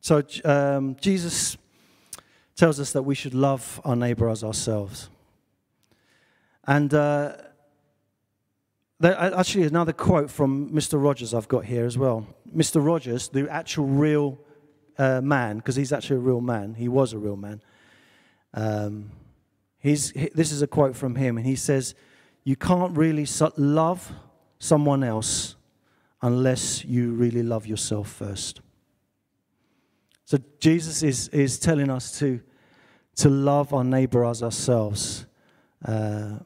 So 0.01 0.23
um, 0.45 0.97
Jesus 1.01 1.57
tells 2.57 2.79
us 2.79 2.93
that 2.93 3.03
we 3.03 3.15
should 3.15 3.35
love 3.35 3.81
our 3.85 3.97
neighbor 3.97 4.29
as 4.29 4.45
ourselves. 4.45 5.09
And 6.67 6.93
uh, 6.95 7.33
there, 9.01 9.19
actually, 9.19 9.65
another 9.65 9.93
quote 9.93 10.31
from 10.31 10.71
Mr. 10.71 11.03
Rogers 11.03 11.35
I've 11.35 11.49
got 11.49 11.65
here 11.65 11.85
as 11.85 11.99
well. 11.99 12.27
Mr. 12.55 12.85
Rogers, 12.85 13.29
the 13.29 13.51
actual 13.51 13.87
real 13.87 14.39
uh, 14.99 15.21
man, 15.21 15.59
because 15.59 15.77
he's 15.77 15.93
actually 15.93 16.17
a 16.17 16.21
real 16.21 16.41
man, 16.41 16.75
he 16.75 16.89
was 16.89 17.13
a 17.13 17.19
real 17.19 17.37
man. 17.37 17.61
Um, 18.55 19.11
he's, 19.79 20.11
he, 20.11 20.31
this 20.35 20.53
is 20.53 20.63
a 20.63 20.67
quote 20.67 20.97
from 20.97 21.17
him, 21.17 21.37
and 21.37 21.47
he 21.47 21.57
says, 21.57 21.95
You 22.45 22.57
can't 22.57 22.97
really 22.97 23.27
love 23.57 24.13
someone 24.59 25.03
else 25.03 25.57
unless 26.23 26.85
you 26.85 27.13
really 27.13 27.43
love 27.43 27.67
yourself 27.67 28.09
first. 28.09 28.61
So 30.25 30.39
Jesus 30.59 31.03
is, 31.03 31.29
is 31.29 31.59
telling 31.59 31.91
us 31.91 32.19
to, 32.19 32.41
to 33.17 33.29
love 33.29 33.75
our 33.75 33.85
neighbor 33.85 34.25
as 34.25 34.43
ourselves. 34.43 35.27
Uh, 35.85 36.39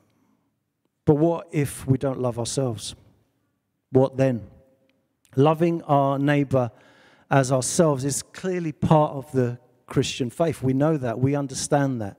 but 1.04 1.14
what 1.14 1.48
if 1.52 1.86
we 1.86 1.96
don't 1.96 2.20
love 2.20 2.38
ourselves? 2.38 2.94
What 3.90 4.16
then? 4.16 4.46
Loving 5.36 5.82
our 5.82 6.18
neighbor 6.18 6.70
as 7.30 7.52
ourselves 7.52 8.04
is 8.04 8.22
clearly 8.22 8.72
part 8.72 9.12
of 9.12 9.30
the 9.32 9.58
Christian 9.86 10.28
faith. 10.28 10.62
We 10.62 10.72
know 10.72 10.96
that, 10.96 11.18
we 11.18 11.34
understand 11.34 12.00
that. 12.02 12.18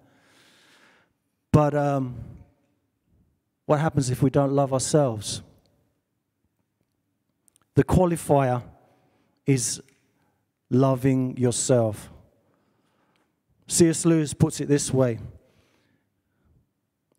But 1.51 1.75
um, 1.75 2.15
what 3.65 3.79
happens 3.79 4.09
if 4.09 4.21
we 4.21 4.29
don't 4.29 4.51
love 4.51 4.71
ourselves? 4.73 5.41
The 7.75 7.83
qualifier 7.83 8.63
is 9.45 9.81
loving 10.69 11.37
yourself. 11.37 12.09
C.S. 13.67 14.05
Lewis 14.05 14.33
puts 14.33 14.59
it 14.61 14.67
this 14.67 14.93
way 14.93 15.19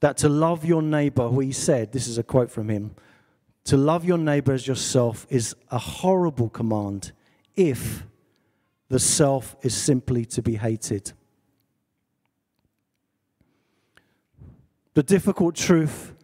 that 0.00 0.16
to 0.16 0.28
love 0.28 0.64
your 0.64 0.82
neighbor, 0.82 1.30
he 1.42 1.52
said, 1.52 1.92
this 1.92 2.08
is 2.08 2.18
a 2.18 2.22
quote 2.22 2.50
from 2.50 2.68
him, 2.68 2.94
to 3.64 3.76
love 3.76 4.04
your 4.04 4.18
neighbor 4.18 4.52
as 4.52 4.66
yourself 4.66 5.26
is 5.28 5.54
a 5.70 5.78
horrible 5.78 6.48
command 6.48 7.12
if 7.54 8.04
the 8.88 8.98
self 8.98 9.54
is 9.62 9.74
simply 9.74 10.24
to 10.24 10.42
be 10.42 10.56
hated. 10.56 11.12
The 14.94 15.02
difficult 15.02 15.54
truth 15.54 16.14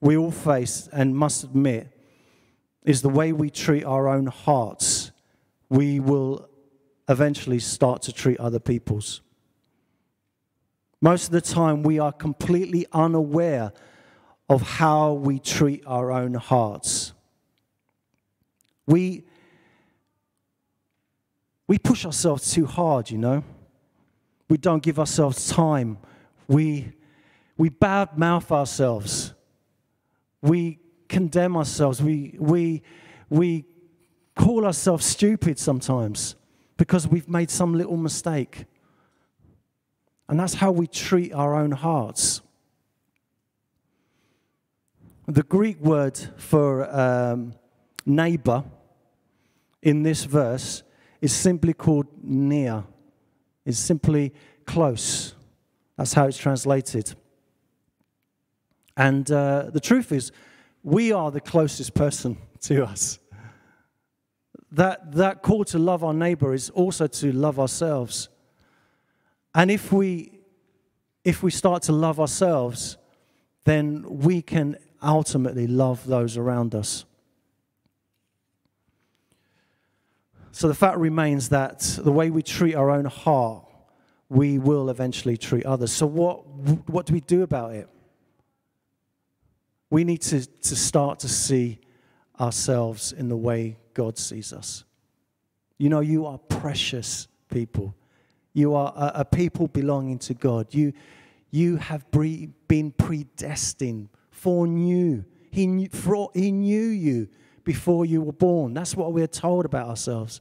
we 0.00 0.16
all 0.16 0.30
face 0.30 0.88
and 0.92 1.16
must 1.16 1.44
admit 1.44 1.88
is 2.84 3.02
the 3.02 3.08
way 3.08 3.32
we 3.32 3.50
treat 3.50 3.84
our 3.84 4.08
own 4.08 4.26
hearts, 4.26 5.12
we 5.68 6.00
will 6.00 6.47
eventually 7.08 7.58
start 7.58 8.02
to 8.02 8.12
treat 8.12 8.38
other 8.38 8.58
people's. 8.58 9.22
Most 11.00 11.26
of 11.26 11.30
the 11.30 11.40
time, 11.40 11.82
we 11.82 11.98
are 11.98 12.12
completely 12.12 12.86
unaware 12.92 13.72
of 14.48 14.62
how 14.62 15.12
we 15.12 15.38
treat 15.38 15.82
our 15.86 16.10
own 16.10 16.34
hearts. 16.34 17.12
We, 18.86 19.24
we 21.66 21.78
push 21.78 22.04
ourselves 22.04 22.52
too 22.52 22.66
hard, 22.66 23.10
you 23.10 23.18
know. 23.18 23.44
We 24.48 24.56
don't 24.56 24.82
give 24.82 24.98
ourselves 24.98 25.48
time. 25.48 25.98
We, 26.48 26.92
we 27.56 27.68
bad 27.68 28.18
mouth 28.18 28.50
ourselves. 28.50 29.34
We 30.40 30.80
condemn 31.08 31.56
ourselves. 31.56 32.02
We, 32.02 32.36
we, 32.38 32.82
we 33.28 33.66
call 34.34 34.64
ourselves 34.64 35.04
stupid 35.04 35.58
sometimes 35.58 36.34
because 36.78 37.06
we've 37.06 37.28
made 37.28 37.50
some 37.50 37.74
little 37.74 37.98
mistake. 37.98 38.64
And 40.28 40.40
that's 40.40 40.54
how 40.54 40.70
we 40.70 40.86
treat 40.86 41.34
our 41.34 41.54
own 41.54 41.72
hearts. 41.72 42.40
The 45.26 45.42
Greek 45.42 45.78
word 45.80 46.16
for 46.38 46.88
um, 46.94 47.52
neighbor 48.06 48.64
in 49.82 50.02
this 50.02 50.24
verse 50.24 50.82
is 51.20 51.34
simply 51.34 51.74
called 51.74 52.06
near, 52.22 52.84
is 53.66 53.78
simply 53.78 54.32
close. 54.64 55.34
That's 55.96 56.12
how 56.12 56.26
it's 56.26 56.38
translated. 56.38 57.14
And 58.96 59.30
uh, 59.30 59.70
the 59.72 59.80
truth 59.80 60.12
is, 60.12 60.32
we 60.82 61.12
are 61.12 61.30
the 61.30 61.40
closest 61.40 61.94
person 61.94 62.38
to 62.60 62.84
us. 62.84 63.18
That, 64.72 65.12
that 65.12 65.42
call 65.42 65.64
to 65.66 65.78
love 65.78 66.04
our 66.04 66.12
neighbor 66.12 66.52
is 66.52 66.70
also 66.70 67.06
to 67.06 67.32
love 67.32 67.58
ourselves. 67.58 68.28
And 69.54 69.70
if 69.70 69.92
we, 69.92 70.40
if 71.24 71.42
we 71.42 71.50
start 71.50 71.82
to 71.84 71.92
love 71.92 72.20
ourselves, 72.20 72.98
then 73.64 74.04
we 74.06 74.42
can 74.42 74.76
ultimately 75.02 75.66
love 75.66 76.06
those 76.06 76.36
around 76.36 76.74
us. 76.74 77.04
So 80.52 80.68
the 80.68 80.74
fact 80.74 80.98
remains 80.98 81.50
that 81.50 81.80
the 82.02 82.10
way 82.10 82.30
we 82.30 82.42
treat 82.42 82.74
our 82.74 82.90
own 82.90 83.04
heart, 83.04 83.64
we 84.28 84.58
will 84.58 84.90
eventually 84.90 85.36
treat 85.36 85.64
others. 85.64 85.92
So, 85.92 86.06
what, 86.06 86.46
what 86.88 87.06
do 87.06 87.14
we 87.14 87.20
do 87.20 87.42
about 87.42 87.74
it? 87.74 87.88
We 89.88 90.04
need 90.04 90.20
to, 90.22 90.44
to 90.44 90.76
start 90.76 91.20
to 91.20 91.28
see 91.28 91.78
ourselves 92.40 93.12
in 93.12 93.28
the 93.28 93.36
way 93.36 93.78
God 93.98 94.16
sees 94.16 94.52
us. 94.52 94.84
You 95.76 95.88
know, 95.88 95.98
you 95.98 96.24
are 96.24 96.38
precious 96.38 97.26
people. 97.50 97.96
You 98.52 98.76
are 98.76 98.92
a, 98.94 99.22
a 99.22 99.24
people 99.24 99.66
belonging 99.66 100.20
to 100.20 100.34
God. 100.34 100.72
You, 100.72 100.92
you 101.50 101.78
have 101.78 102.08
pre, 102.12 102.50
been 102.68 102.92
predestined, 102.92 104.08
foreknew. 104.30 105.24
He 105.50 105.88
he 106.32 106.52
knew 106.52 106.86
you 106.86 107.28
before 107.64 108.06
you 108.06 108.22
were 108.22 108.32
born. 108.32 108.72
That's 108.72 108.94
what 108.94 109.12
we're 109.12 109.26
told 109.26 109.64
about 109.64 109.88
ourselves. 109.88 110.40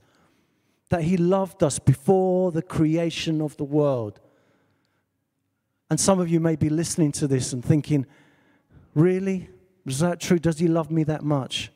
That 0.89 1.01
He 1.01 1.17
loved 1.17 1.63
us 1.63 1.79
before 1.79 2.51
the 2.51 2.61
creation 2.61 3.41
of 3.41 3.57
the 3.57 3.63
world. 3.63 4.19
And 5.89 5.99
some 5.99 6.19
of 6.19 6.29
you 6.29 6.39
may 6.39 6.55
be 6.55 6.69
listening 6.69 7.11
to 7.13 7.27
this 7.27 7.53
and 7.53 7.65
thinking, 7.65 8.05
really? 8.93 9.49
Is 9.87 9.97
that 9.97 10.19
true? 10.19 10.37
Does 10.37 10.59
He 10.59 10.67
love 10.67 10.91
me 10.91 11.03
that 11.05 11.23
much? 11.23 11.71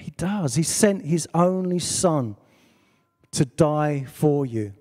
He 0.00 0.12
does. 0.12 0.54
He 0.54 0.62
sent 0.62 1.04
His 1.04 1.28
only 1.34 1.78
Son 1.78 2.36
to 3.32 3.44
die 3.44 4.04
for 4.04 4.46
you. 4.46 4.72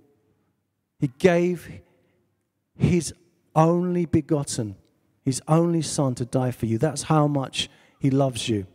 He 0.99 1.11
gave 1.19 1.81
His 2.77 3.13
only 3.55 4.05
begotten, 4.05 4.75
His 5.23 5.41
only 5.47 5.81
Son 5.81 6.15
to 6.15 6.25
die 6.25 6.51
for 6.51 6.65
you. 6.65 6.77
That's 6.77 7.03
how 7.03 7.27
much 7.27 7.69
He 7.99 8.09
loves 8.09 8.47
you. 8.47 8.65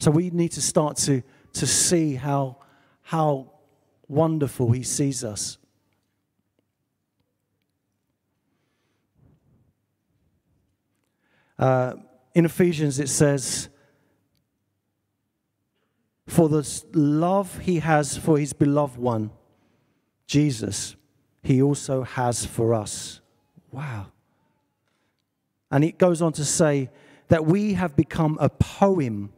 So 0.00 0.10
we 0.10 0.30
need 0.30 0.52
to 0.52 0.62
start 0.62 0.96
to, 0.98 1.22
to 1.52 1.66
see 1.66 2.14
how, 2.14 2.56
how 3.02 3.52
wonderful 4.08 4.72
He 4.72 4.82
sees 4.82 5.22
us. 5.22 5.58
Uh, 11.58 11.94
in 12.34 12.44
Ephesians, 12.44 12.98
it 12.98 13.08
says, 13.08 13.68
For 16.26 16.48
the 16.48 16.82
love 16.92 17.58
He 17.58 17.80
has 17.80 18.16
for 18.16 18.38
His 18.38 18.52
beloved 18.52 18.96
one, 18.96 19.30
Jesus, 20.26 20.96
He 21.42 21.60
also 21.60 22.02
has 22.02 22.46
for 22.46 22.74
us. 22.74 23.20
Wow. 23.70 24.06
And 25.70 25.84
it 25.84 25.98
goes 25.98 26.22
on 26.22 26.32
to 26.34 26.44
say 26.44 26.90
that 27.28 27.44
we 27.44 27.74
have 27.74 27.96
become 27.96 28.38
a 28.40 28.48
poem, 28.48 29.32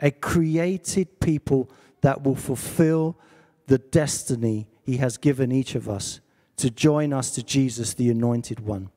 a 0.00 0.10
created 0.10 1.20
people 1.20 1.70
that 2.00 2.22
will 2.22 2.36
fulfill 2.36 3.18
the 3.66 3.78
destiny 3.78 4.66
He 4.82 4.96
has 4.96 5.16
given 5.16 5.52
each 5.52 5.74
of 5.74 5.88
us 5.88 6.20
to 6.56 6.70
join 6.70 7.12
us 7.12 7.30
to 7.32 7.42
Jesus, 7.42 7.94
the 7.94 8.10
Anointed 8.10 8.60
One. 8.60 8.90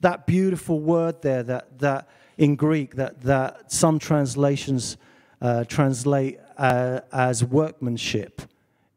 That 0.00 0.26
beautiful 0.26 0.80
word 0.80 1.22
there, 1.22 1.42
that, 1.44 1.78
that 1.78 2.08
in 2.36 2.56
Greek, 2.56 2.96
that, 2.96 3.20
that 3.22 3.70
some 3.70 3.98
translations 3.98 4.96
uh, 5.40 5.64
translate 5.64 6.38
uh, 6.56 7.00
as 7.12 7.44
workmanship, 7.44 8.42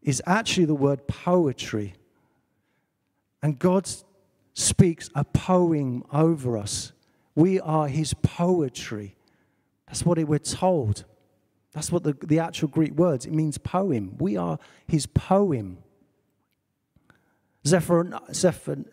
is 0.02 0.22
actually 0.26 0.66
the 0.66 0.76
word 0.76 1.08
poetry. 1.08 1.94
And 3.44 3.58
God 3.60 3.90
speaks 4.54 5.10
a 5.16 5.24
poem 5.24 6.04
over 6.12 6.58
us. 6.58 6.92
We 7.36 7.60
are 7.60 7.88
His 7.88 8.14
poetry. 8.16 9.16
That's 9.88 10.06
what 10.06 10.18
we're 10.18 10.40
told. 10.40 11.06
That's 11.74 11.92
what 11.92 12.04
the, 12.04 12.18
the 12.24 12.40
actual 12.40 12.68
Greek 12.68 12.94
words, 12.94 13.26
it 13.26 13.34
means 13.34 13.58
poem. 13.58 14.16
We 14.20 14.38
are 14.38 14.60
His 14.88 15.06
poem. 15.06 15.78
Zephaniah, 17.66 18.20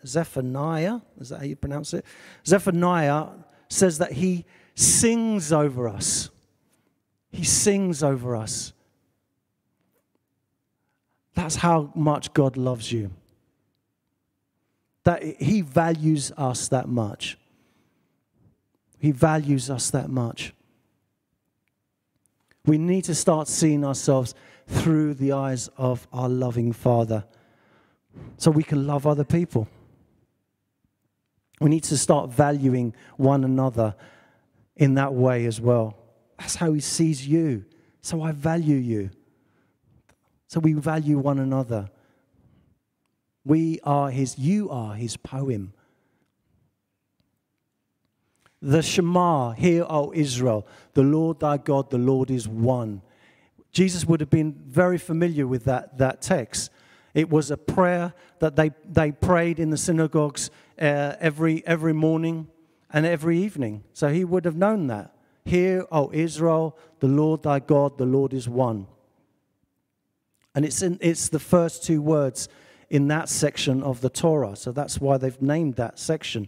Zephaniah, 0.05 0.99
is 1.19 1.29
that 1.29 1.39
how 1.39 1.45
you 1.45 1.55
pronounce 1.55 1.93
it? 1.93 2.05
Zephaniah 2.45 3.29
says 3.67 3.97
that 3.97 4.13
he 4.13 4.45
sings 4.75 5.51
over 5.51 5.87
us. 5.87 6.29
He 7.31 7.43
sings 7.43 8.03
over 8.03 8.35
us. 8.35 8.73
That's 11.35 11.55
how 11.55 11.91
much 11.95 12.33
God 12.33 12.57
loves 12.57 12.91
you. 12.91 13.11
That 15.03 15.23
he 15.23 15.61
values 15.61 16.31
us 16.37 16.67
that 16.69 16.89
much. 16.89 17.37
He 18.99 19.11
values 19.11 19.69
us 19.69 19.89
that 19.91 20.09
much. 20.09 20.53
We 22.65 22.77
need 22.77 23.05
to 23.05 23.15
start 23.15 23.47
seeing 23.47 23.85
ourselves 23.85 24.35
through 24.67 25.15
the 25.15 25.31
eyes 25.31 25.69
of 25.77 26.07
our 26.11 26.29
loving 26.29 26.73
Father 26.73 27.23
so 28.37 28.51
we 28.51 28.63
can 28.63 28.85
love 28.85 29.07
other 29.07 29.23
people. 29.23 29.67
We 31.61 31.69
need 31.69 31.83
to 31.85 31.97
start 31.97 32.29
valuing 32.29 32.93
one 33.17 33.43
another 33.43 33.95
in 34.75 34.95
that 34.95 35.13
way 35.13 35.45
as 35.45 35.59
well. 35.59 35.98
That's 36.39 36.55
how 36.55 36.73
He 36.73 36.79
sees 36.79 37.27
you. 37.27 37.65
So 38.01 38.21
I 38.21 38.31
value 38.31 38.77
you. 38.77 39.11
So 40.47 40.59
we 40.59 40.73
value 40.73 41.19
one 41.19 41.37
another. 41.37 41.89
We 43.45 43.79
are 43.83 44.09
His, 44.09 44.39
you 44.39 44.69
are 44.69 44.95
His 44.95 45.17
poem. 45.17 45.73
The 48.61 48.81
Shema, 48.81 49.51
hear, 49.51 49.85
O 49.87 50.11
Israel, 50.13 50.65
the 50.93 51.03
Lord 51.03 51.39
thy 51.39 51.57
God, 51.57 51.89
the 51.91 51.97
Lord 51.97 52.31
is 52.31 52.47
one. 52.47 53.01
Jesus 53.71 54.05
would 54.05 54.19
have 54.19 54.29
been 54.29 54.53
very 54.65 54.97
familiar 54.97 55.45
with 55.45 55.65
that, 55.65 55.97
that 55.97 56.21
text. 56.21 56.71
It 57.13 57.29
was 57.29 57.51
a 57.51 57.57
prayer 57.57 58.13
that 58.39 58.55
they, 58.55 58.71
they 58.89 59.11
prayed 59.11 59.59
in 59.59 59.69
the 59.69 59.77
synagogues 59.77 60.51
uh, 60.79 61.15
every, 61.19 61.65
every 61.65 61.93
morning 61.93 62.47
and 62.91 63.05
every 63.05 63.39
evening. 63.39 63.83
So 63.93 64.09
he 64.09 64.25
would 64.25 64.45
have 64.45 64.55
known 64.55 64.87
that. 64.87 65.13
Hear, 65.45 65.85
O 65.91 66.11
Israel, 66.13 66.77
the 66.99 67.07
Lord 67.07 67.43
thy 67.43 67.59
God, 67.59 67.97
the 67.97 68.05
Lord 68.05 68.33
is 68.33 68.47
one. 68.47 68.87
And 70.55 70.65
it's, 70.65 70.81
in, 70.81 70.97
it's 71.01 71.29
the 71.29 71.39
first 71.39 71.83
two 71.83 72.01
words 72.01 72.49
in 72.89 73.07
that 73.07 73.29
section 73.29 73.83
of 73.83 74.01
the 74.01 74.09
Torah. 74.09 74.55
So 74.55 74.71
that's 74.71 74.99
why 74.99 75.17
they've 75.17 75.41
named 75.41 75.75
that 75.75 75.99
section 75.99 76.47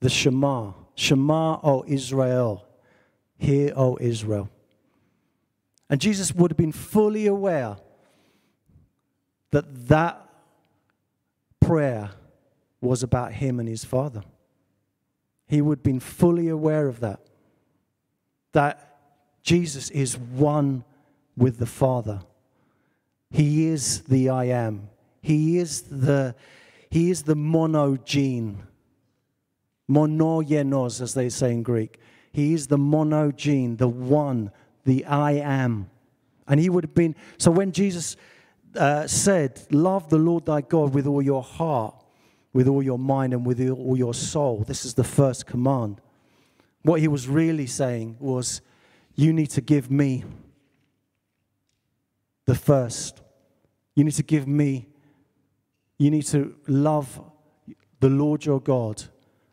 the 0.00 0.08
Shema. 0.08 0.72
Shema, 0.94 1.60
O 1.62 1.84
Israel. 1.86 2.66
Hear, 3.38 3.72
O 3.76 3.98
Israel. 4.00 4.50
And 5.88 6.00
Jesus 6.00 6.34
would 6.34 6.50
have 6.50 6.58
been 6.58 6.72
fully 6.72 7.26
aware 7.26 7.76
that 9.50 9.88
that 9.88 10.26
prayer 11.60 12.10
was 12.80 13.02
about 13.02 13.32
him 13.32 13.60
and 13.60 13.68
his 13.68 13.84
Father. 13.84 14.22
He 15.46 15.60
would 15.60 15.78
have 15.78 15.82
been 15.82 16.00
fully 16.00 16.48
aware 16.48 16.86
of 16.86 17.00
that. 17.00 17.20
That 18.52 18.98
Jesus 19.42 19.90
is 19.90 20.18
one 20.18 20.84
with 21.36 21.58
the 21.58 21.66
Father. 21.66 22.20
He 23.30 23.66
is 23.66 24.02
the 24.02 24.30
I 24.30 24.44
am. 24.44 24.88
He 25.22 25.58
is 25.58 25.82
the, 25.82 26.34
he 26.90 27.10
is 27.10 27.22
the 27.22 27.36
monogene. 27.36 28.56
Monogenos, 29.90 31.00
as 31.00 31.14
they 31.14 31.28
say 31.28 31.52
in 31.52 31.62
Greek. 31.62 31.98
He 32.32 32.54
is 32.54 32.68
the 32.68 32.78
monogene, 32.78 33.76
the 33.76 33.88
one, 33.88 34.52
the 34.84 35.04
I 35.04 35.32
am. 35.32 35.90
And 36.46 36.60
he 36.60 36.70
would 36.70 36.84
have 36.84 36.94
been, 36.94 37.16
so 37.38 37.50
when 37.50 37.72
Jesus 37.72 38.16
uh, 38.76 39.06
said, 39.06 39.60
Love 39.70 40.08
the 40.10 40.18
Lord 40.18 40.46
thy 40.46 40.60
God 40.60 40.94
with 40.94 41.06
all 41.06 41.22
your 41.22 41.42
heart, 41.42 41.94
with 42.52 42.68
all 42.68 42.82
your 42.82 42.98
mind, 42.98 43.32
and 43.32 43.44
with 43.44 43.60
all 43.68 43.96
your 43.96 44.14
soul, 44.14 44.64
this 44.66 44.84
is 44.84 44.94
the 44.94 45.04
first 45.04 45.46
command. 45.46 46.00
What 46.82 47.00
he 47.00 47.08
was 47.08 47.28
really 47.28 47.66
saying 47.66 48.16
was, 48.18 48.62
You 49.14 49.32
need 49.32 49.50
to 49.50 49.60
give 49.60 49.90
me 49.90 50.24
the 52.46 52.54
first. 52.54 53.20
You 53.94 54.04
need 54.04 54.14
to 54.14 54.22
give 54.22 54.46
me, 54.46 54.88
you 55.98 56.10
need 56.10 56.26
to 56.26 56.54
love 56.66 57.20
the 58.00 58.08
Lord 58.08 58.44
your 58.44 58.60
God 58.60 59.04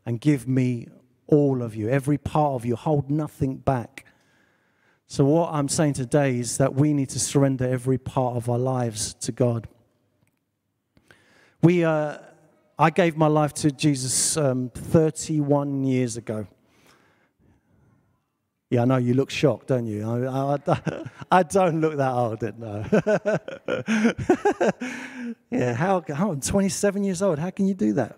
and 0.06 0.22
give 0.22 0.48
me 0.48 0.88
all 1.28 1.62
of 1.62 1.76
you, 1.76 1.90
every 1.90 2.18
part 2.18 2.54
of 2.54 2.66
you, 2.66 2.76
hold 2.76 3.12
nothing 3.12 3.58
back. 3.58 4.06
So, 5.08 5.26
what 5.26 5.54
I'm 5.54 5.70
saying 5.70 5.94
today 5.94 6.40
is 6.40 6.58
that 6.58 6.76
we 6.76 6.94
need 6.94 7.10
to 7.10 7.20
surrender 7.20 7.66
every 7.66 7.98
part 7.98 8.36
of 8.36 8.50
our 8.50 8.58
lives 8.58 9.14
to 9.16 9.32
God. 9.32 9.68
We, 11.62 11.84
uh, 11.84 12.18
I 12.80 12.90
gave 12.90 13.18
my 13.18 13.28
life 13.28 13.54
to 13.56 13.72
Jesus 13.72 14.38
um, 14.38 14.70
31 14.70 15.84
years 15.84 16.18
ago. 16.18 16.48
Yeah, 18.70 18.82
I 18.82 18.86
know 18.86 18.98
you 18.98 19.14
look 19.14 19.30
shocked, 19.30 19.68
don't 19.68 19.86
you? 19.86 20.06
I, 20.06 20.56
I, 20.56 21.04
I 21.32 21.44
don't 21.44 21.80
look 21.82 21.96
that 21.96 22.12
old, 22.12 22.42
no. 22.60 22.86
yeah, 25.50 25.74
how, 25.74 26.04
how, 26.14 26.32
I'm 26.32 26.42
27 26.42 27.04
years 27.04 27.22
old. 27.22 27.40
How 27.40 27.50
can 27.50 27.66
you 27.68 27.74
do 27.74 27.94
that? 27.94 28.18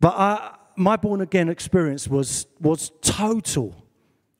But 0.00 0.14
I, 0.16 0.54
my 0.76 0.96
born 0.96 1.20
again 1.20 1.48
experience 1.48 2.06
was, 2.06 2.46
was 2.60 2.92
total. 3.00 3.74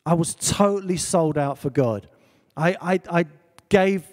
I 0.06 0.14
was 0.14 0.36
totally 0.36 0.98
sold 0.98 1.36
out 1.36 1.58
for 1.58 1.70
God. 1.70 2.08
I, 2.56 2.76
I, 2.80 3.00
I 3.10 3.24
gave 3.68 4.04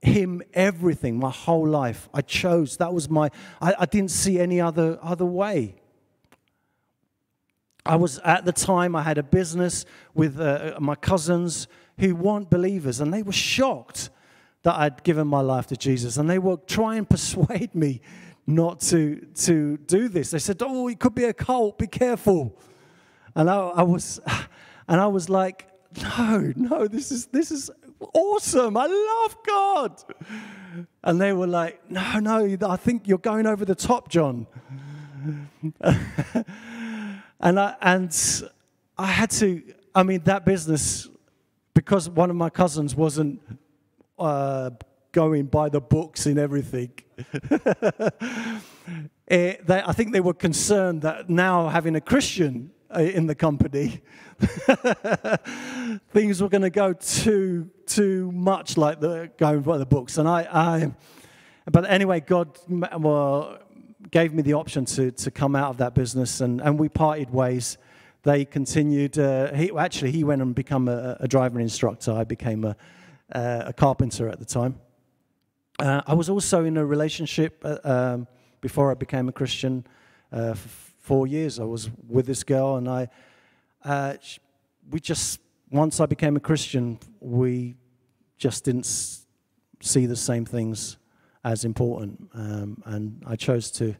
him 0.00 0.40
everything, 0.54 1.18
my 1.18 1.30
whole 1.30 1.66
life. 1.66 2.08
I 2.14 2.20
chose. 2.20 2.76
That 2.76 2.94
was 2.94 3.10
my, 3.10 3.30
I, 3.60 3.74
I 3.80 3.86
didn't 3.86 4.12
see 4.12 4.38
any 4.38 4.60
other, 4.60 5.00
other 5.02 5.26
way. 5.26 5.74
I 7.88 7.96
was 7.96 8.18
at 8.18 8.44
the 8.44 8.52
time, 8.52 8.94
I 8.94 9.02
had 9.02 9.16
a 9.16 9.22
business 9.22 9.86
with 10.14 10.38
uh, 10.38 10.76
my 10.78 10.94
cousins 10.94 11.66
who 11.98 12.14
weren't 12.14 12.50
believers, 12.50 13.00
and 13.00 13.12
they 13.12 13.22
were 13.22 13.32
shocked 13.32 14.10
that 14.62 14.74
I'd 14.74 15.02
given 15.04 15.26
my 15.26 15.40
life 15.40 15.68
to 15.68 15.76
Jesus. 15.76 16.18
And 16.18 16.28
they 16.28 16.38
were 16.38 16.58
trying 16.66 17.06
to 17.06 17.08
persuade 17.08 17.74
me 17.74 18.02
not 18.46 18.80
to, 18.80 19.26
to 19.36 19.78
do 19.78 20.08
this. 20.08 20.32
They 20.32 20.38
said, 20.38 20.58
Oh, 20.60 20.88
it 20.88 21.00
could 21.00 21.14
be 21.14 21.24
a 21.24 21.32
cult, 21.32 21.78
be 21.78 21.86
careful. 21.86 22.58
And 23.34 23.48
I, 23.48 23.56
I 23.56 23.82
was 23.82 24.20
and 24.88 25.00
I 25.00 25.06
was 25.06 25.30
like, 25.30 25.66
No, 26.02 26.52
no, 26.56 26.88
this 26.88 27.10
is 27.10 27.26
this 27.26 27.50
is 27.50 27.70
awesome. 28.12 28.76
I 28.76 28.86
love 28.86 29.36
God. 29.46 30.02
And 31.02 31.18
they 31.18 31.32
were 31.32 31.46
like, 31.46 31.90
No, 31.90 32.18
no, 32.18 32.56
I 32.68 32.76
think 32.76 33.08
you're 33.08 33.16
going 33.16 33.46
over 33.46 33.64
the 33.64 33.74
top, 33.74 34.10
John. 34.10 34.46
and 37.40 37.58
I 37.58 37.74
and 37.80 38.50
I 38.96 39.06
had 39.06 39.30
to, 39.32 39.62
I 39.94 40.02
mean, 40.02 40.22
that 40.24 40.44
business, 40.44 41.08
because 41.74 42.08
one 42.08 42.30
of 42.30 42.36
my 42.36 42.50
cousins 42.50 42.94
wasn't 42.96 43.40
uh, 44.18 44.70
going 45.12 45.46
by 45.46 45.68
the 45.68 45.80
books 45.80 46.26
in 46.26 46.38
everything. 46.38 46.92
Eh, 49.30 49.56
they, 49.66 49.82
I 49.82 49.92
think 49.92 50.14
they 50.14 50.20
were 50.20 50.32
concerned 50.32 51.02
that 51.02 51.28
now 51.28 51.68
having 51.68 51.94
a 51.96 52.00
Christian 52.00 52.70
uh, 52.90 53.00
in 53.00 53.26
the 53.26 53.34
company, 53.34 54.00
things 56.14 56.40
were 56.40 56.48
going 56.48 56.62
to 56.62 56.70
go 56.70 56.94
too 56.94 57.68
too 57.84 58.32
much 58.32 58.78
like 58.78 59.00
the 59.00 59.30
going 59.36 59.60
by 59.60 59.76
the 59.76 59.84
books. 59.84 60.16
And 60.16 60.26
I, 60.26 60.48
I 60.50 60.92
but 61.70 61.84
anyway, 61.90 62.20
God 62.20 62.58
well, 62.68 63.58
gave 64.10 64.32
me 64.32 64.42
the 64.42 64.54
option 64.54 64.84
to 64.84 65.10
to 65.10 65.30
come 65.30 65.56
out 65.56 65.70
of 65.70 65.76
that 65.78 65.94
business, 65.94 66.40
and 66.40 66.60
and 66.60 66.78
we 66.78 66.88
parted 66.88 67.30
ways. 67.30 67.78
They 68.22 68.44
continued. 68.44 69.18
Uh, 69.18 69.52
he 69.54 69.70
actually 69.76 70.10
he 70.10 70.24
went 70.24 70.42
and 70.42 70.54
became 70.54 70.88
a, 70.88 71.16
a 71.20 71.28
driving 71.28 71.60
instructor. 71.60 72.12
I 72.12 72.24
became 72.24 72.64
a 72.64 72.76
uh, 73.32 73.64
a 73.66 73.72
carpenter 73.72 74.28
at 74.28 74.38
the 74.38 74.44
time. 74.44 74.80
Uh, 75.78 76.02
I 76.06 76.14
was 76.14 76.28
also 76.28 76.64
in 76.64 76.76
a 76.76 76.84
relationship 76.84 77.62
uh, 77.64 77.78
um, 77.84 78.26
before 78.60 78.90
I 78.90 78.94
became 78.94 79.28
a 79.28 79.32
Christian. 79.32 79.86
Uh, 80.32 80.54
for 80.54 80.68
four 81.00 81.26
years, 81.26 81.58
I 81.58 81.64
was 81.64 81.88
with 82.06 82.26
this 82.26 82.42
girl, 82.44 82.76
and 82.76 82.88
I, 82.88 83.08
uh, 83.84 84.14
we 84.90 85.00
just 85.00 85.40
once 85.70 86.00
I 86.00 86.06
became 86.06 86.36
a 86.36 86.40
Christian, 86.40 86.98
we 87.20 87.76
just 88.36 88.64
didn't 88.64 88.86
see 89.80 90.06
the 90.06 90.16
same 90.16 90.44
things 90.44 90.97
as 91.44 91.64
important, 91.64 92.30
um, 92.34 92.82
and 92.84 93.22
I 93.26 93.36
chose 93.36 93.70
to 93.72 93.96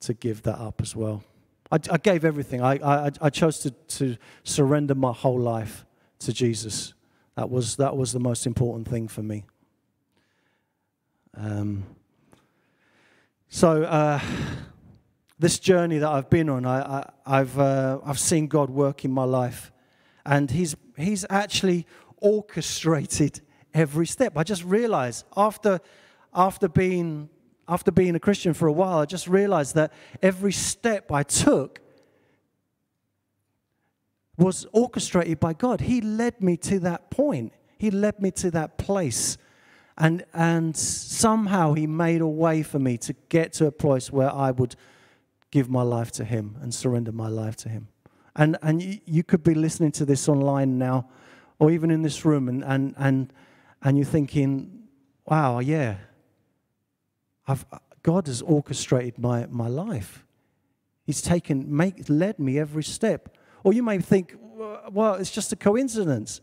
to 0.00 0.14
give 0.14 0.42
that 0.42 0.58
up 0.58 0.80
as 0.82 0.94
well. 0.94 1.22
I, 1.72 1.78
I 1.90 1.96
gave 1.96 2.24
everything. 2.24 2.60
I, 2.62 2.74
I, 2.74 3.10
I 3.20 3.30
chose 3.30 3.58
to, 3.60 3.70
to 3.70 4.16
surrender 4.42 4.94
my 4.94 5.12
whole 5.12 5.40
life 5.40 5.86
to 6.20 6.32
Jesus. 6.32 6.94
That 7.36 7.50
was 7.50 7.76
that 7.76 7.96
was 7.96 8.12
the 8.12 8.20
most 8.20 8.46
important 8.46 8.88
thing 8.88 9.08
for 9.08 9.22
me. 9.22 9.44
Um, 11.36 11.84
so 13.48 13.82
uh, 13.82 14.20
this 15.38 15.58
journey 15.58 15.98
that 15.98 16.08
I've 16.08 16.30
been 16.30 16.48
on, 16.48 16.64
I, 16.64 17.10
have 17.26 17.58
uh, 17.58 17.98
I've 18.04 18.20
seen 18.20 18.46
God 18.46 18.70
work 18.70 19.04
in 19.04 19.10
my 19.10 19.24
life, 19.24 19.72
and 20.24 20.50
He's 20.50 20.76
He's 20.96 21.24
actually 21.28 21.86
orchestrated 22.18 23.40
every 23.72 24.06
step. 24.06 24.36
I 24.36 24.44
just 24.44 24.64
realized 24.64 25.24
after 25.36 25.80
after 26.34 26.68
being 26.68 27.28
after 27.66 27.90
being 27.90 28.14
a 28.14 28.20
Christian 28.20 28.52
for 28.52 28.68
a 28.68 28.72
while, 28.72 28.98
I 28.98 29.06
just 29.06 29.26
realized 29.26 29.74
that 29.74 29.90
every 30.20 30.52
step 30.52 31.10
I 31.10 31.22
took 31.22 31.80
was 34.36 34.66
orchestrated 34.72 35.40
by 35.40 35.54
God. 35.54 35.80
He 35.80 36.02
led 36.02 36.42
me 36.42 36.58
to 36.58 36.78
that 36.80 37.10
point. 37.10 37.54
He 37.78 37.90
led 37.90 38.20
me 38.20 38.30
to 38.32 38.50
that 38.50 38.76
place 38.76 39.38
and, 39.96 40.24
and 40.32 40.76
somehow 40.76 41.74
he 41.74 41.86
made 41.86 42.20
a 42.20 42.26
way 42.26 42.62
for 42.62 42.78
me 42.78 42.98
to 42.98 43.14
get 43.28 43.52
to 43.54 43.66
a 43.66 43.72
place 43.72 44.10
where 44.10 44.32
I 44.32 44.50
would 44.50 44.74
give 45.50 45.70
my 45.70 45.82
life 45.82 46.10
to 46.12 46.24
him 46.24 46.56
and 46.60 46.74
surrender 46.74 47.12
my 47.12 47.28
life 47.28 47.56
to 47.58 47.68
him. 47.68 47.88
And, 48.34 48.56
and 48.62 49.00
you, 49.06 49.22
could 49.22 49.44
be 49.44 49.54
listening 49.54 49.92
to 49.92 50.04
this 50.04 50.28
online 50.28 50.78
now, 50.78 51.08
or 51.60 51.70
even 51.70 51.92
in 51.92 52.02
this 52.02 52.24
room, 52.24 52.48
and, 52.48 52.64
and, 52.64 52.94
and, 52.98 53.32
and 53.82 53.96
you're 53.96 54.04
thinking, 54.04 54.88
wow, 55.24 55.60
yeah, 55.60 55.98
I've, 57.46 57.64
God 58.02 58.26
has 58.26 58.42
orchestrated 58.42 59.18
my, 59.18 59.46
my 59.46 59.68
life. 59.68 60.24
He's 61.04 61.22
taken, 61.22 61.74
make, 61.74 62.08
led 62.08 62.38
me 62.38 62.58
every 62.58 62.84
step. 62.84 63.36
Or 63.62 63.72
you 63.72 63.82
may 63.82 63.98
think, 63.98 64.34
well, 64.90 65.14
it's 65.14 65.30
just 65.30 65.52
a 65.52 65.56
coincidence. 65.56 66.40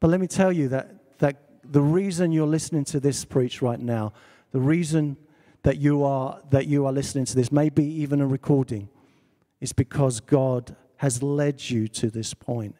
But 0.00 0.08
let 0.08 0.20
me 0.20 0.26
tell 0.26 0.52
you 0.52 0.68
that, 0.68 1.18
that 1.18 1.42
the 1.64 1.80
reason 1.80 2.32
you're 2.32 2.46
listening 2.46 2.84
to 2.86 3.00
this 3.00 3.24
preach 3.24 3.62
right 3.62 3.80
now, 3.80 4.12
the 4.52 4.60
reason 4.60 5.16
that 5.62 5.78
you 5.78 6.04
are 6.04 6.40
that 6.50 6.66
you 6.66 6.86
are 6.86 6.92
listening 6.92 7.24
to 7.24 7.34
this, 7.34 7.50
maybe 7.50 7.84
even 7.84 8.20
a 8.20 8.26
recording, 8.26 8.88
is 9.60 9.72
because 9.72 10.20
God 10.20 10.76
has 10.96 11.22
led 11.22 11.70
you 11.70 11.88
to 11.88 12.10
this 12.10 12.34
point. 12.34 12.76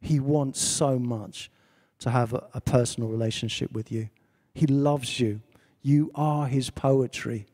He 0.00 0.18
wants 0.18 0.60
so 0.60 0.98
much 0.98 1.50
to 2.00 2.10
have 2.10 2.32
a, 2.32 2.48
a 2.54 2.60
personal 2.60 3.08
relationship 3.08 3.70
with 3.72 3.92
you. 3.92 4.08
He 4.54 4.66
loves 4.66 5.20
you. 5.20 5.40
You 5.82 6.10
are 6.14 6.46
his 6.46 6.70
poetry. 6.70 7.46